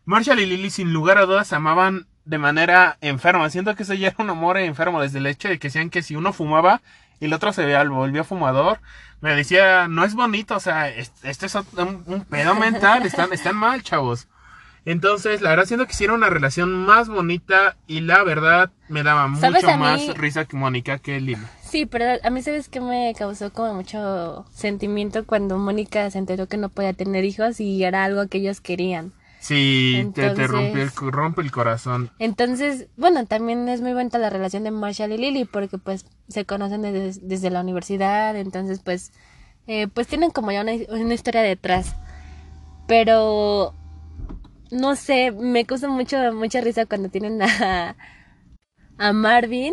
Marshall 0.05 0.41
y 0.41 0.47
Lily 0.47 0.71
sin 0.71 0.93
lugar 0.93 1.19
a 1.19 1.27
dudas 1.27 1.47
se 1.47 1.55
amaban 1.55 2.07
de 2.25 2.39
manera 2.39 2.97
enferma. 3.01 3.49
Siento 3.51 3.77
que 3.77 3.83
eso 3.85 3.95
ya 3.95 4.09
era 4.09 4.17
un 4.19 4.31
amor 4.31 4.59
enfermo 4.59 5.01
desde 5.01 5.19
el 5.19 5.27
hecho 5.27 5.49
de 5.49 5.59
que 5.59 5.69
decían 5.69 5.91
que 5.91 6.03
si 6.03 6.17
uno 6.17 6.33
fumaba 6.33 6.81
y 7.21 7.27
el 7.27 7.33
otro 7.33 7.53
se 7.53 7.65
veía, 7.65 7.85
volvía 7.85 8.25
fumador. 8.25 8.81
Me 9.21 9.35
decía, 9.37 9.87
no 9.89 10.05
es 10.05 10.15
bonito, 10.15 10.57
o 10.57 10.61
sea, 10.61 10.89
es- 10.89 11.13
esto 11.23 11.47
es 11.47 11.55
un, 11.55 12.03
un 12.07 12.25
pedo 12.25 12.55
mental, 12.55 13.05
están, 13.05 13.33
están 13.33 13.55
mal, 13.57 13.83
chavos. 13.83 14.27
Entonces, 14.87 15.43
la 15.43 15.51
verdad 15.51 15.67
siento 15.67 15.87
que 15.87 15.93
era 16.05 16.15
una 16.15 16.31
relación 16.31 16.73
más 16.87 17.09
bonita 17.09 17.77
y 17.87 18.01
la 18.01 18.25
verdad 18.25 18.71
me 18.89 19.03
daba 19.03 19.29
¿Sabes 19.37 19.63
mucho 19.63 19.77
mí? 19.77 19.83
más 19.83 20.17
risa 20.17 20.47
que 20.47 20.57
Mónica 20.57 20.99
que 20.99 21.21
Lily. 21.21 21.37
Sí, 21.63 21.85
pero 21.85 22.19
a 22.25 22.31
mí 22.31 22.43
sabes 22.43 22.69
que 22.71 22.81
me 22.81 23.15
causó 23.17 23.53
como 23.53 23.75
mucho 23.75 24.47
sentimiento 24.51 25.27
cuando 25.27 25.59
Mónica 25.59 26.11
se 26.11 26.19
enteró 26.19 26.47
que 26.49 26.57
no 26.57 26.71
podía 26.71 26.95
tener 26.95 27.25
hijos 27.27 27.61
y 27.61 27.85
era 27.85 28.05
algo 28.05 28.27
que 28.29 28.39
ellos 28.39 28.61
querían. 28.63 29.13
Sí, 29.41 30.11
te, 30.15 30.47
rompe, 30.47 30.83
el, 30.83 30.91
rompe 30.91 31.43
el 31.43 31.51
corazón. 31.51 32.11
Entonces, 32.19 32.89
bueno, 32.97 33.27
también 33.27 33.69
es 33.69 33.81
muy 33.81 33.95
bonita 33.95 34.19
la 34.19 34.31
relación 34.31 34.65
de 34.65 34.71
Marshall 34.71 35.13
y 35.13 35.17
Lily 35.17 35.45
porque 35.47 35.79
pues 35.79 36.07
se 36.29 36.45
conocen 36.45 36.83
desde, 36.83 37.21
desde 37.27 37.51
la 37.51 37.63
universidad, 37.63 38.37
entonces 38.37 38.81
pues 38.85 39.13
eh, 39.67 39.89
pues 39.89 40.07
tienen 40.07 40.31
como 40.31 40.53
ya 40.53 40.61
una, 40.61 40.73
una 40.91 41.15
historia 41.15 41.43
detrás. 41.43 41.97
Pero 42.87 43.75
no 44.71 44.95
sé, 44.95 45.33
me 45.33 45.65
causa 45.65 45.89
mucho 45.89 46.17
mucha 46.35 46.61
risa 46.61 46.87
cuando 46.87 47.09
tienen 47.09 47.41
a 47.43 47.97
a 49.01 49.15
Marvin 49.15 49.73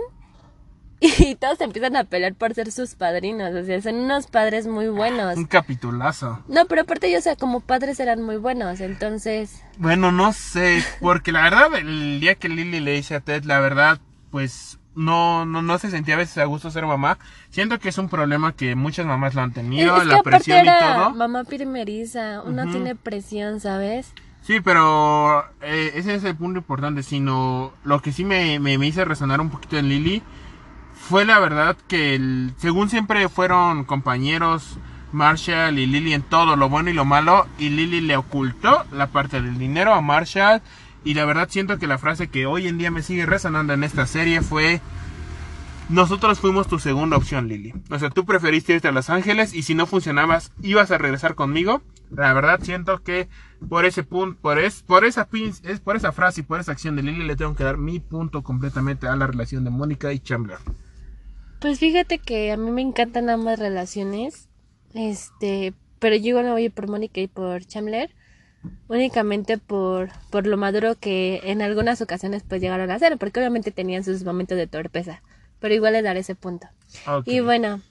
y 0.99 1.35
todos 1.35 1.61
empiezan 1.61 1.95
a 1.95 2.03
pelear 2.05 2.33
por 2.33 2.53
ser 2.53 2.71
sus 2.71 2.95
padrinos, 2.95 3.53
o 3.53 3.63
sea, 3.63 3.81
son 3.81 3.95
unos 3.95 4.27
padres 4.27 4.67
muy 4.67 4.87
buenos. 4.87 5.37
Un 5.37 5.45
capitulazo. 5.45 6.43
No, 6.47 6.65
pero 6.65 6.81
aparte 6.81 7.07
ellos, 7.07 7.19
o 7.21 7.23
sea, 7.23 7.35
como 7.35 7.59
padres 7.61 7.99
eran 7.99 8.23
muy 8.23 8.37
buenos, 8.37 8.79
entonces 8.81 9.61
Bueno, 9.77 10.11
no 10.11 10.33
sé, 10.33 10.83
porque 11.01 11.31
la 11.31 11.43
verdad, 11.43 11.75
el 11.75 12.19
día 12.19 12.35
que 12.35 12.49
Lily 12.49 12.79
le 12.79 12.93
dice 12.93 13.15
a 13.15 13.19
Ted, 13.19 13.43
la 13.43 13.59
verdad, 13.59 13.99
pues 14.31 14.79
no, 14.95 15.45
no, 15.45 15.61
no 15.61 15.77
se 15.77 15.91
sentía 15.91 16.15
a 16.15 16.17
veces 16.17 16.39
a 16.39 16.45
gusto 16.45 16.71
ser 16.71 16.85
mamá. 16.87 17.19
Siento 17.51 17.77
que 17.79 17.89
es 17.89 17.97
un 17.99 18.09
problema 18.09 18.53
que 18.53 18.73
muchas 18.73 19.05
mamás 19.05 19.35
lo 19.35 19.41
han 19.43 19.53
tenido, 19.53 19.95
Es, 19.97 20.01
es 20.01 20.07
que 20.09 20.15
la 20.15 20.23
presión 20.23 20.65
y 20.65 20.69
todo. 20.69 21.11
mamá 21.11 21.43
primeriza, 21.43 22.41
uno 22.43 22.65
tiene 22.71 22.95
presión, 22.95 23.59
¿sabes? 23.59 24.11
Sí, 24.41 24.59
pero 24.59 25.43
eh, 25.61 25.91
ese 25.95 26.15
es 26.15 26.23
el 26.23 26.35
punto 26.35 26.59
importante, 26.59 27.03
sino 27.03 27.73
lo 27.83 28.01
que 28.01 28.11
sí 28.11 28.25
me, 28.25 28.59
me, 28.59 28.77
me 28.79 28.87
hizo 28.87 29.05
resonar 29.05 29.39
un 29.39 29.49
poquito 29.51 29.77
en 29.77 29.89
Lily 29.89 30.23
fue 31.09 31.25
la 31.25 31.39
verdad 31.39 31.77
que 31.87 32.15
el- 32.15 32.53
según 32.57 32.89
siempre 32.89 33.27
fueron 33.29 33.83
compañeros 33.85 34.77
Marshall 35.11 35.79
y 35.79 35.85
Lily 35.85 36.13
en 36.13 36.21
todo 36.21 36.55
lo 36.55 36.69
bueno 36.69 36.89
y 36.89 36.93
lo 36.93 37.05
malo 37.05 37.47
y 37.57 37.69
Lily 37.69 38.01
le 38.01 38.17
ocultó 38.17 38.83
la 38.91 39.07
parte 39.07 39.41
del 39.41 39.57
dinero 39.57 39.93
a 39.93 40.01
Marshall 40.01 40.61
y 41.05 41.13
la 41.13 41.23
verdad 41.25 41.47
siento 41.49 41.79
que 41.79 41.87
la 41.87 41.97
frase 41.97 42.27
que 42.27 42.45
hoy 42.45 42.67
en 42.67 42.77
día 42.77 42.91
me 42.91 43.01
sigue 43.03 43.25
resonando 43.25 43.73
en 43.73 43.83
esta 43.85 44.05
serie 44.05 44.41
fue 44.41 44.81
nosotros 45.89 46.39
fuimos 46.41 46.67
tu 46.67 46.79
segunda 46.79 47.15
opción, 47.15 47.47
Lily. 47.47 47.73
O 47.89 47.97
sea, 47.97 48.09
tú 48.09 48.25
preferiste 48.25 48.73
irte 48.73 48.89
a 48.89 48.91
Los 48.91 49.09
Ángeles 49.09 49.53
y 49.53 49.63
si 49.63 49.73
no 49.73 49.85
funcionabas, 49.85 50.51
ibas 50.61 50.91
a 50.91 50.97
regresar 50.97 51.35
conmigo. 51.35 51.81
La 52.11 52.33
verdad 52.33 52.59
siento 52.61 53.01
que 53.03 53.29
por 53.69 53.85
ese 53.85 54.03
punto, 54.03 54.37
por, 54.41 54.59
es, 54.59 54.83
por 54.83 55.05
esa 55.05 55.29
es 55.63 55.79
por 55.79 55.95
esa 55.95 56.11
frase 56.11 56.41
y 56.41 56.43
por 56.43 56.59
esa 56.59 56.73
acción 56.73 56.97
de 56.97 57.03
Lily 57.03 57.23
le 57.25 57.37
tengo 57.37 57.55
que 57.55 57.63
dar 57.63 57.77
mi 57.77 58.01
punto 58.01 58.41
completamente 58.43 59.07
a 59.07 59.15
la 59.15 59.27
relación 59.27 59.63
de 59.63 59.69
Mónica 59.69 60.11
y 60.11 60.19
Chandler. 60.19 60.57
Pues 61.59 61.79
fíjate 61.79 62.19
que 62.19 62.51
a 62.51 62.57
mí 62.57 62.69
me 62.71 62.81
encantan 62.81 63.29
ambas 63.29 63.57
relaciones, 63.57 64.47
este, 64.93 65.73
pero 65.99 66.15
yo 66.15 66.29
igual 66.29 66.45
me 66.45 66.51
voy 66.51 66.69
por 66.69 66.87
Mónica 66.87 67.19
y 67.19 67.27
por 67.27 67.65
Chandler, 67.65 68.11
únicamente 68.87 69.57
por, 69.57 70.09
por 70.29 70.45
lo 70.45 70.57
maduro 70.57 70.95
que 70.95 71.41
en 71.43 71.61
algunas 71.61 72.01
ocasiones 72.01 72.43
pues 72.47 72.61
llegaron 72.61 72.91
a 72.91 72.99
ser, 72.99 73.17
porque 73.17 73.39
obviamente 73.39 73.71
tenían 73.71 74.03
sus 74.03 74.23
momentos 74.23 74.57
de 74.57 74.67
torpeza, 74.67 75.23
pero 75.59 75.73
igual 75.73 75.93
le 75.93 76.03
daré 76.03 76.19
ese 76.19 76.35
punto. 76.35 76.67
Ok. 77.07 77.27
Y 77.27 77.39
bueno, 77.39 77.81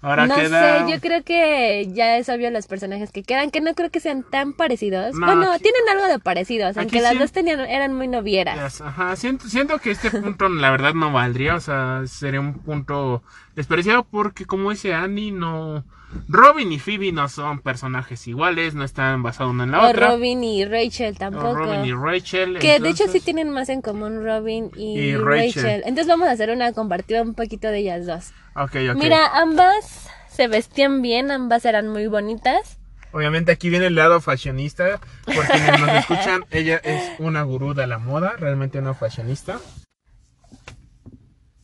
Ahora 0.00 0.26
no 0.26 0.36
queda. 0.36 0.86
sé, 0.86 0.92
yo 0.92 1.00
creo 1.00 1.24
que 1.24 1.88
ya 1.92 2.18
es 2.18 2.28
obvio 2.28 2.50
los 2.50 2.66
personajes 2.68 3.10
que 3.10 3.24
quedan, 3.24 3.50
que 3.50 3.60
no 3.60 3.74
creo 3.74 3.90
que 3.90 3.98
sean 3.98 4.22
tan 4.22 4.52
parecidos. 4.52 5.14
No, 5.14 5.26
bueno, 5.26 5.52
aquí- 5.52 5.64
tienen 5.64 5.80
algo 5.90 6.06
de 6.06 6.18
parecidos, 6.20 6.76
aunque 6.76 7.00
las 7.00 7.18
dos 7.18 7.32
tenían, 7.32 7.60
eran 7.60 7.94
muy 7.94 8.06
novieras. 8.06 8.80
Ajá, 8.80 9.16
siento, 9.16 9.48
siento 9.48 9.78
que 9.78 9.90
este 9.90 10.10
punto 10.10 10.48
la 10.48 10.70
verdad 10.70 10.94
no 10.94 11.10
valdría, 11.12 11.56
o 11.56 11.60
sea, 11.60 12.02
sería 12.06 12.40
un 12.40 12.54
punto 12.54 13.22
despreciado 13.56 14.04
porque 14.04 14.44
como 14.44 14.70
dice 14.70 14.94
Annie, 14.94 15.32
no... 15.32 15.84
Robin 16.28 16.72
y 16.72 16.78
Phoebe 16.78 17.12
no 17.12 17.28
son 17.28 17.60
personajes 17.60 18.26
iguales, 18.26 18.74
no 18.74 18.84
están 18.84 19.22
basados 19.22 19.52
una 19.52 19.64
en 19.64 19.72
la 19.72 19.82
O 19.82 19.90
otra. 19.90 20.08
Robin 20.08 20.42
y 20.42 20.64
Rachel 20.64 21.14
O 21.14 21.18
tampoco. 21.18 21.54
Robin 21.54 21.84
y 21.84 21.92
Rachel. 21.92 22.58
Que 22.58 22.80
de 22.80 22.88
hecho 22.88 23.04
sí 23.08 23.20
tienen 23.20 23.50
más 23.50 23.68
en 23.68 23.82
común 23.82 24.24
Robin 24.24 24.70
y, 24.76 24.98
Y 24.98 25.16
Rachel. 25.16 25.62
Rachel. 25.62 25.82
Entonces 25.84 26.06
vamos 26.06 26.28
a 26.28 26.32
hacer 26.32 26.50
una 26.50 26.72
comparativa 26.72 27.22
un 27.22 27.34
poquito 27.34 27.68
de 27.68 27.78
ellas 27.78 28.06
dos. 28.06 28.32
Ok, 28.54 28.76
ok. 28.90 28.96
Mira, 28.96 29.26
ambas 29.34 30.08
se 30.28 30.48
vestían 30.48 31.02
bien, 31.02 31.30
ambas 31.30 31.64
eran 31.64 31.88
muy 31.88 32.06
bonitas. 32.06 32.78
Obviamente 33.12 33.52
aquí 33.52 33.70
viene 33.70 33.86
el 33.86 33.94
lado 33.94 34.20
fashionista, 34.20 35.00
por 35.24 35.46
quienes 35.46 35.80
nos 35.80 35.90
escuchan, 35.90 36.44
ella 36.50 36.76
es 36.76 37.18
una 37.18 37.42
gurú 37.42 37.72
de 37.72 37.86
la 37.86 37.98
moda, 37.98 38.34
realmente 38.38 38.78
una 38.78 38.92
fashionista. 38.92 39.58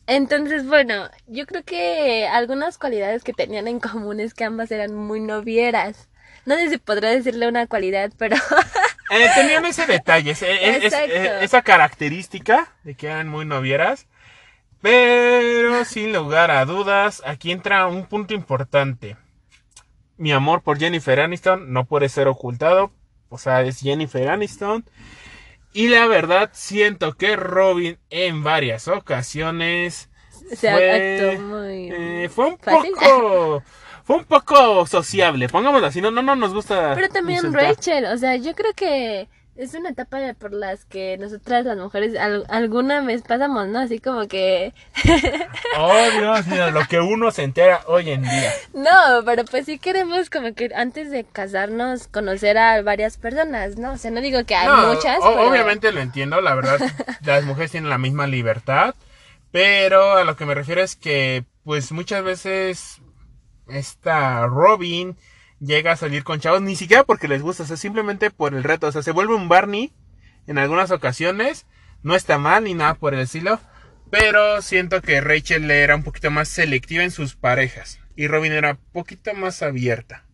Entonces, 0.07 0.65
bueno, 0.67 1.09
yo 1.27 1.45
creo 1.47 1.63
que 1.63 2.27
algunas 2.27 2.77
cualidades 2.77 3.23
que 3.23 3.33
tenían 3.33 3.67
en 3.67 3.79
común 3.79 4.19
es 4.19 4.33
que 4.33 4.43
ambas 4.43 4.71
eran 4.71 4.93
muy 4.95 5.19
novieras. 5.19 6.09
No 6.45 6.55
sé 6.55 6.69
si 6.69 6.77
podré 6.77 7.09
decirle 7.15 7.47
una 7.47 7.65
cualidad, 7.67 8.11
pero 8.17 8.35
Eh, 9.11 9.27
tenían 9.35 9.65
ese 9.65 9.85
detalle, 9.85 10.31
ese- 10.31 10.51
eh, 10.51 10.79
es- 10.87 10.93
eh, 10.93 11.39
esa 11.41 11.61
característica 11.61 12.73
de 12.83 12.95
que 12.95 13.05
eran 13.07 13.27
muy 13.27 13.45
novieras. 13.45 14.07
Pero 14.81 15.83
sin 15.85 16.13
lugar 16.13 16.51
a 16.51 16.65
dudas, 16.65 17.21
aquí 17.25 17.51
entra 17.51 17.87
un 17.87 18.05
punto 18.05 18.33
importante. 18.33 19.15
Mi 20.17 20.31
amor 20.31 20.61
por 20.61 20.79
Jennifer 20.79 21.19
Aniston 21.19 21.71
no 21.73 21.85
puede 21.85 22.09
ser 22.09 22.27
ocultado. 22.27 22.91
O 23.29 23.37
sea, 23.37 23.61
es 23.63 23.79
Jennifer 23.79 24.29
Aniston. 24.29 24.85
Y 25.75 25.89
la 25.89 26.07
verdad, 26.07 26.51
siento 26.53 27.17
que 27.17 27.35
Robin 27.35 27.99
en 28.09 28.43
varias 28.43 28.87
ocasiones 28.87 30.09
se 30.53 30.71
fue, 30.71 31.37
muy... 31.37 31.89
eh, 31.91 32.29
fue 32.33 32.47
un 32.47 32.57
fácil. 32.59 32.91
poco 32.93 33.63
fue 34.03 34.17
un 34.17 34.25
poco 34.25 34.85
sociable 34.87 35.49
pongámoslo 35.49 35.87
así 35.87 36.01
no 36.01 36.11
no 36.11 36.21
no 36.21 36.35
nos 36.35 36.53
gusta 36.53 36.93
Pero 36.93 37.09
también 37.09 37.45
insultar. 37.45 37.77
Rachel, 37.77 38.05
o 38.05 38.17
sea, 38.17 38.35
yo 38.37 38.53
creo 38.55 38.73
que 38.73 39.29
es 39.55 39.73
una 39.73 39.89
etapa 39.89 40.17
por 40.37 40.51
las 40.53 40.83
que 40.85 41.17
nosotras 41.17 41.65
las 41.65 41.77
mujeres 41.77 42.17
al- 42.17 42.45
alguna 42.49 43.01
vez 43.01 43.21
pasamos, 43.21 43.67
¿no? 43.67 43.79
Así 43.79 43.99
como 43.99 44.27
que... 44.27 44.73
oh 45.77 46.09
Dios 46.19 46.47
mío 46.47 46.71
lo 46.71 46.85
que 46.87 46.99
uno 46.99 47.31
se 47.31 47.43
entera 47.43 47.81
hoy 47.87 48.09
en 48.09 48.23
día 48.23 48.51
No, 48.73 49.23
pero 49.25 49.45
pues 49.45 49.65
sí 49.65 49.79
queremos 49.79 50.29
como 50.29 50.53
que 50.53 50.71
antes 50.75 51.09
de 51.11 51.23
casarnos 51.23 52.07
conocer 52.07 52.57
a 52.57 52.81
varias 52.81 53.17
personas, 53.17 53.77
¿no? 53.77 53.93
O 53.93 53.97
sea, 53.97 54.11
no 54.11 54.21
digo 54.21 54.43
que 54.45 54.55
hay 54.55 54.67
No, 54.67 54.93
muchas, 54.93 55.19
o- 55.21 55.29
pero... 55.33 55.49
obviamente 55.49 55.91
lo 55.91 56.01
entiendo 56.01 56.41
la 56.41 56.55
verdad 56.55 56.79
las 57.23 57.43
mujeres 57.45 57.71
tienen 57.71 57.89
la 57.89 57.97
misma 57.97 58.27
libertad 58.27 58.93
pero 59.51 60.17
a 60.17 60.23
lo 60.25 60.35
que 60.35 60.45
me 60.45 60.53
refiero 60.53 60.81
es 60.81 60.95
que 60.97 61.45
pues 61.63 61.91
muchas 61.93 62.23
veces 62.23 63.01
esta 63.67 64.45
Robin 64.47 65.15
llega 65.65 65.91
a 65.91 65.97
salir 65.97 66.23
con 66.23 66.39
chavos 66.39 66.61
ni 66.61 66.75
siquiera 66.75 67.03
porque 67.03 67.27
les 67.27 67.41
gusta 67.41 67.63
o 67.63 67.65
sea 67.65 67.77
simplemente 67.77 68.31
por 68.31 68.53
el 68.53 68.63
reto 68.63 68.87
o 68.87 68.91
sea 68.91 69.01
se 69.01 69.11
vuelve 69.11 69.35
un 69.35 69.49
Barney 69.49 69.93
en 70.47 70.57
algunas 70.57 70.91
ocasiones 70.91 71.65
no 72.03 72.15
está 72.15 72.37
mal 72.37 72.63
ni 72.63 72.73
nada 72.73 72.95
por 72.95 73.13
el 73.13 73.21
estilo 73.21 73.59
pero 74.11 74.61
siento 74.61 75.01
que 75.01 75.21
Rachel 75.21 75.69
era 75.71 75.95
un 75.95 76.03
poquito 76.03 76.29
más 76.31 76.47
selectiva 76.47 77.03
en 77.03 77.11
sus 77.11 77.35
parejas 77.35 77.99
y 78.15 78.27
Robin 78.27 78.53
era 78.53 78.71
un 78.71 78.79
poquito 78.93 79.33
más 79.33 79.61
abierta 79.61 80.25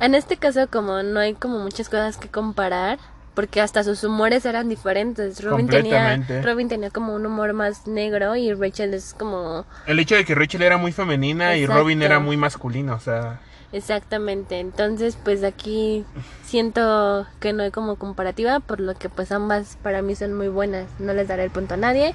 En 0.00 0.14
este 0.14 0.36
caso, 0.36 0.68
como 0.70 1.02
no 1.02 1.20
hay 1.20 1.34
como 1.34 1.58
muchas 1.58 1.88
cosas 1.88 2.18
que 2.18 2.28
comparar, 2.28 2.98
porque 3.34 3.60
hasta 3.60 3.84
sus 3.84 4.02
humores 4.04 4.46
eran 4.46 4.68
diferentes. 4.68 5.42
Robin 5.42 5.68
tenía. 5.68 6.16
Robin 6.42 6.68
tenía 6.68 6.90
como 6.90 7.14
un 7.14 7.26
humor 7.26 7.52
más 7.52 7.86
negro 7.86 8.34
y 8.34 8.52
Rachel 8.52 8.94
es 8.94 9.14
como 9.14 9.66
el 9.86 9.98
hecho 9.98 10.14
de 10.14 10.24
que 10.24 10.34
Rachel 10.34 10.62
era 10.62 10.78
muy 10.78 10.92
femenina 10.92 11.56
y. 11.56 11.66
Robin 11.66 12.02
era 12.02 12.18
muy 12.18 12.36
masculina 12.36 12.94
o 12.94 13.00
sea 13.00 13.40
exactamente. 13.72 14.60
Entonces, 14.60 15.16
pues 15.22 15.42
aquí 15.44 16.04
siento 16.44 17.26
que 17.40 17.52
no 17.52 17.62
hay 17.62 17.70
como 17.70 17.96
comparativa, 17.96 18.60
por 18.60 18.80
lo 18.80 18.94
que 18.94 19.08
pues 19.08 19.32
ambas 19.32 19.78
para 19.82 20.02
mí 20.02 20.14
son 20.14 20.34
muy 20.34 20.48
buenas. 20.48 20.86
No 20.98 21.12
les 21.12 21.28
daré 21.28 21.44
el 21.44 21.50
punto 21.50 21.74
a 21.74 21.76
nadie. 21.76 22.14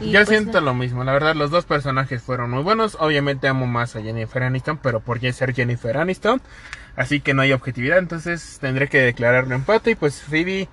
Y, 0.00 0.10
Yo 0.10 0.20
pues, 0.20 0.28
siento 0.28 0.60
no. 0.60 0.66
lo 0.66 0.74
mismo, 0.74 1.04
la 1.04 1.12
verdad 1.12 1.36
los 1.36 1.52
dos 1.52 1.66
personajes 1.66 2.20
fueron 2.20 2.50
muy 2.50 2.64
buenos, 2.64 2.96
obviamente 2.98 3.46
amo 3.46 3.66
más 3.66 3.94
a 3.94 4.02
Jennifer 4.02 4.42
Aniston, 4.42 4.76
pero 4.78 4.98
por 4.98 5.20
ser 5.32 5.54
Jennifer 5.54 5.96
Aniston, 5.96 6.40
así 6.96 7.20
que 7.20 7.32
no 7.32 7.42
hay 7.42 7.52
objetividad, 7.52 7.98
entonces 7.98 8.58
tendré 8.60 8.88
que 8.88 8.98
declarar 8.98 9.44
un 9.44 9.52
empate 9.52 9.92
y 9.92 9.94
pues 9.94 10.20
Phoebe, 10.20 10.68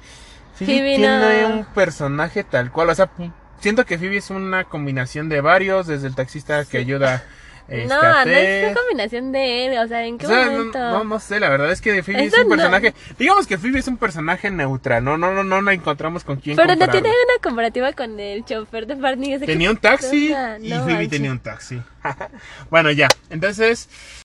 Phoebe, 0.56 0.74
Phoebe 0.74 0.96
tiene 0.96 1.42
no. 1.44 1.50
un 1.50 1.66
personaje 1.66 2.44
tal 2.44 2.72
cual, 2.72 2.90
o 2.90 2.96
sea, 2.96 3.12
siento 3.60 3.86
que 3.86 4.00
Phoebe 4.00 4.18
es 4.18 4.32
una 4.32 4.64
combinación 4.64 5.30
de 5.30 5.40
varios, 5.40 5.86
desde 5.86 6.08
el 6.08 6.16
taxista 6.16 6.66
que 6.66 6.80
ayuda 6.80 7.24
este, 7.72 7.88
No, 7.88 8.02
no 8.02 8.32
es 8.32 8.66
una 8.66 8.74
combinación 8.74 9.32
de 9.32 9.66
él, 9.66 9.78
o 9.78 9.88
sea, 9.88 10.06
¿en 10.06 10.18
qué 10.18 10.26
O 10.26 10.30
sea, 10.30 10.46
no, 10.46 10.52
momento? 10.52 10.80
no, 10.80 11.04
no 11.04 11.20
sé, 11.20 11.40
la 11.40 11.50
verdad 11.50 11.72
es 11.72 11.82
que 11.82 12.04
Phoebe 12.04 12.26
es 12.26 12.38
un 12.38 12.44
no. 12.44 12.50
personaje, 12.56 12.94
digamos 13.18 13.48
que 13.48 13.58
Phoebe 13.58 13.80
es 13.80 13.88
un 13.88 13.98
personaje 13.98 14.52
neutral, 14.52 15.04
no, 15.04 15.18
no, 15.18 15.32
no, 15.34 15.44
no, 15.44 15.62
no 15.62 15.72
encontramos 15.72 16.24
con 16.24 16.38
quién 16.38 16.56
Pero 16.58 16.76
no 16.76 16.90
tiene 16.90 17.10
una 17.10 17.42
comparativa 17.42 17.94
con 17.94 18.20
el 18.20 18.44
chofer 18.46 18.88
de 18.88 18.96
Barney. 18.96 19.40
Tenía 19.40 19.72
un 19.72 19.78
taxi 19.78 20.34
y 20.62 20.70
Phoebe 20.72 21.08
tenía 21.08 21.32
un 21.32 21.40
taxi. 21.40 21.82
bueno, 22.70 22.92
ya. 22.92 23.08
Entonces, 23.30 23.88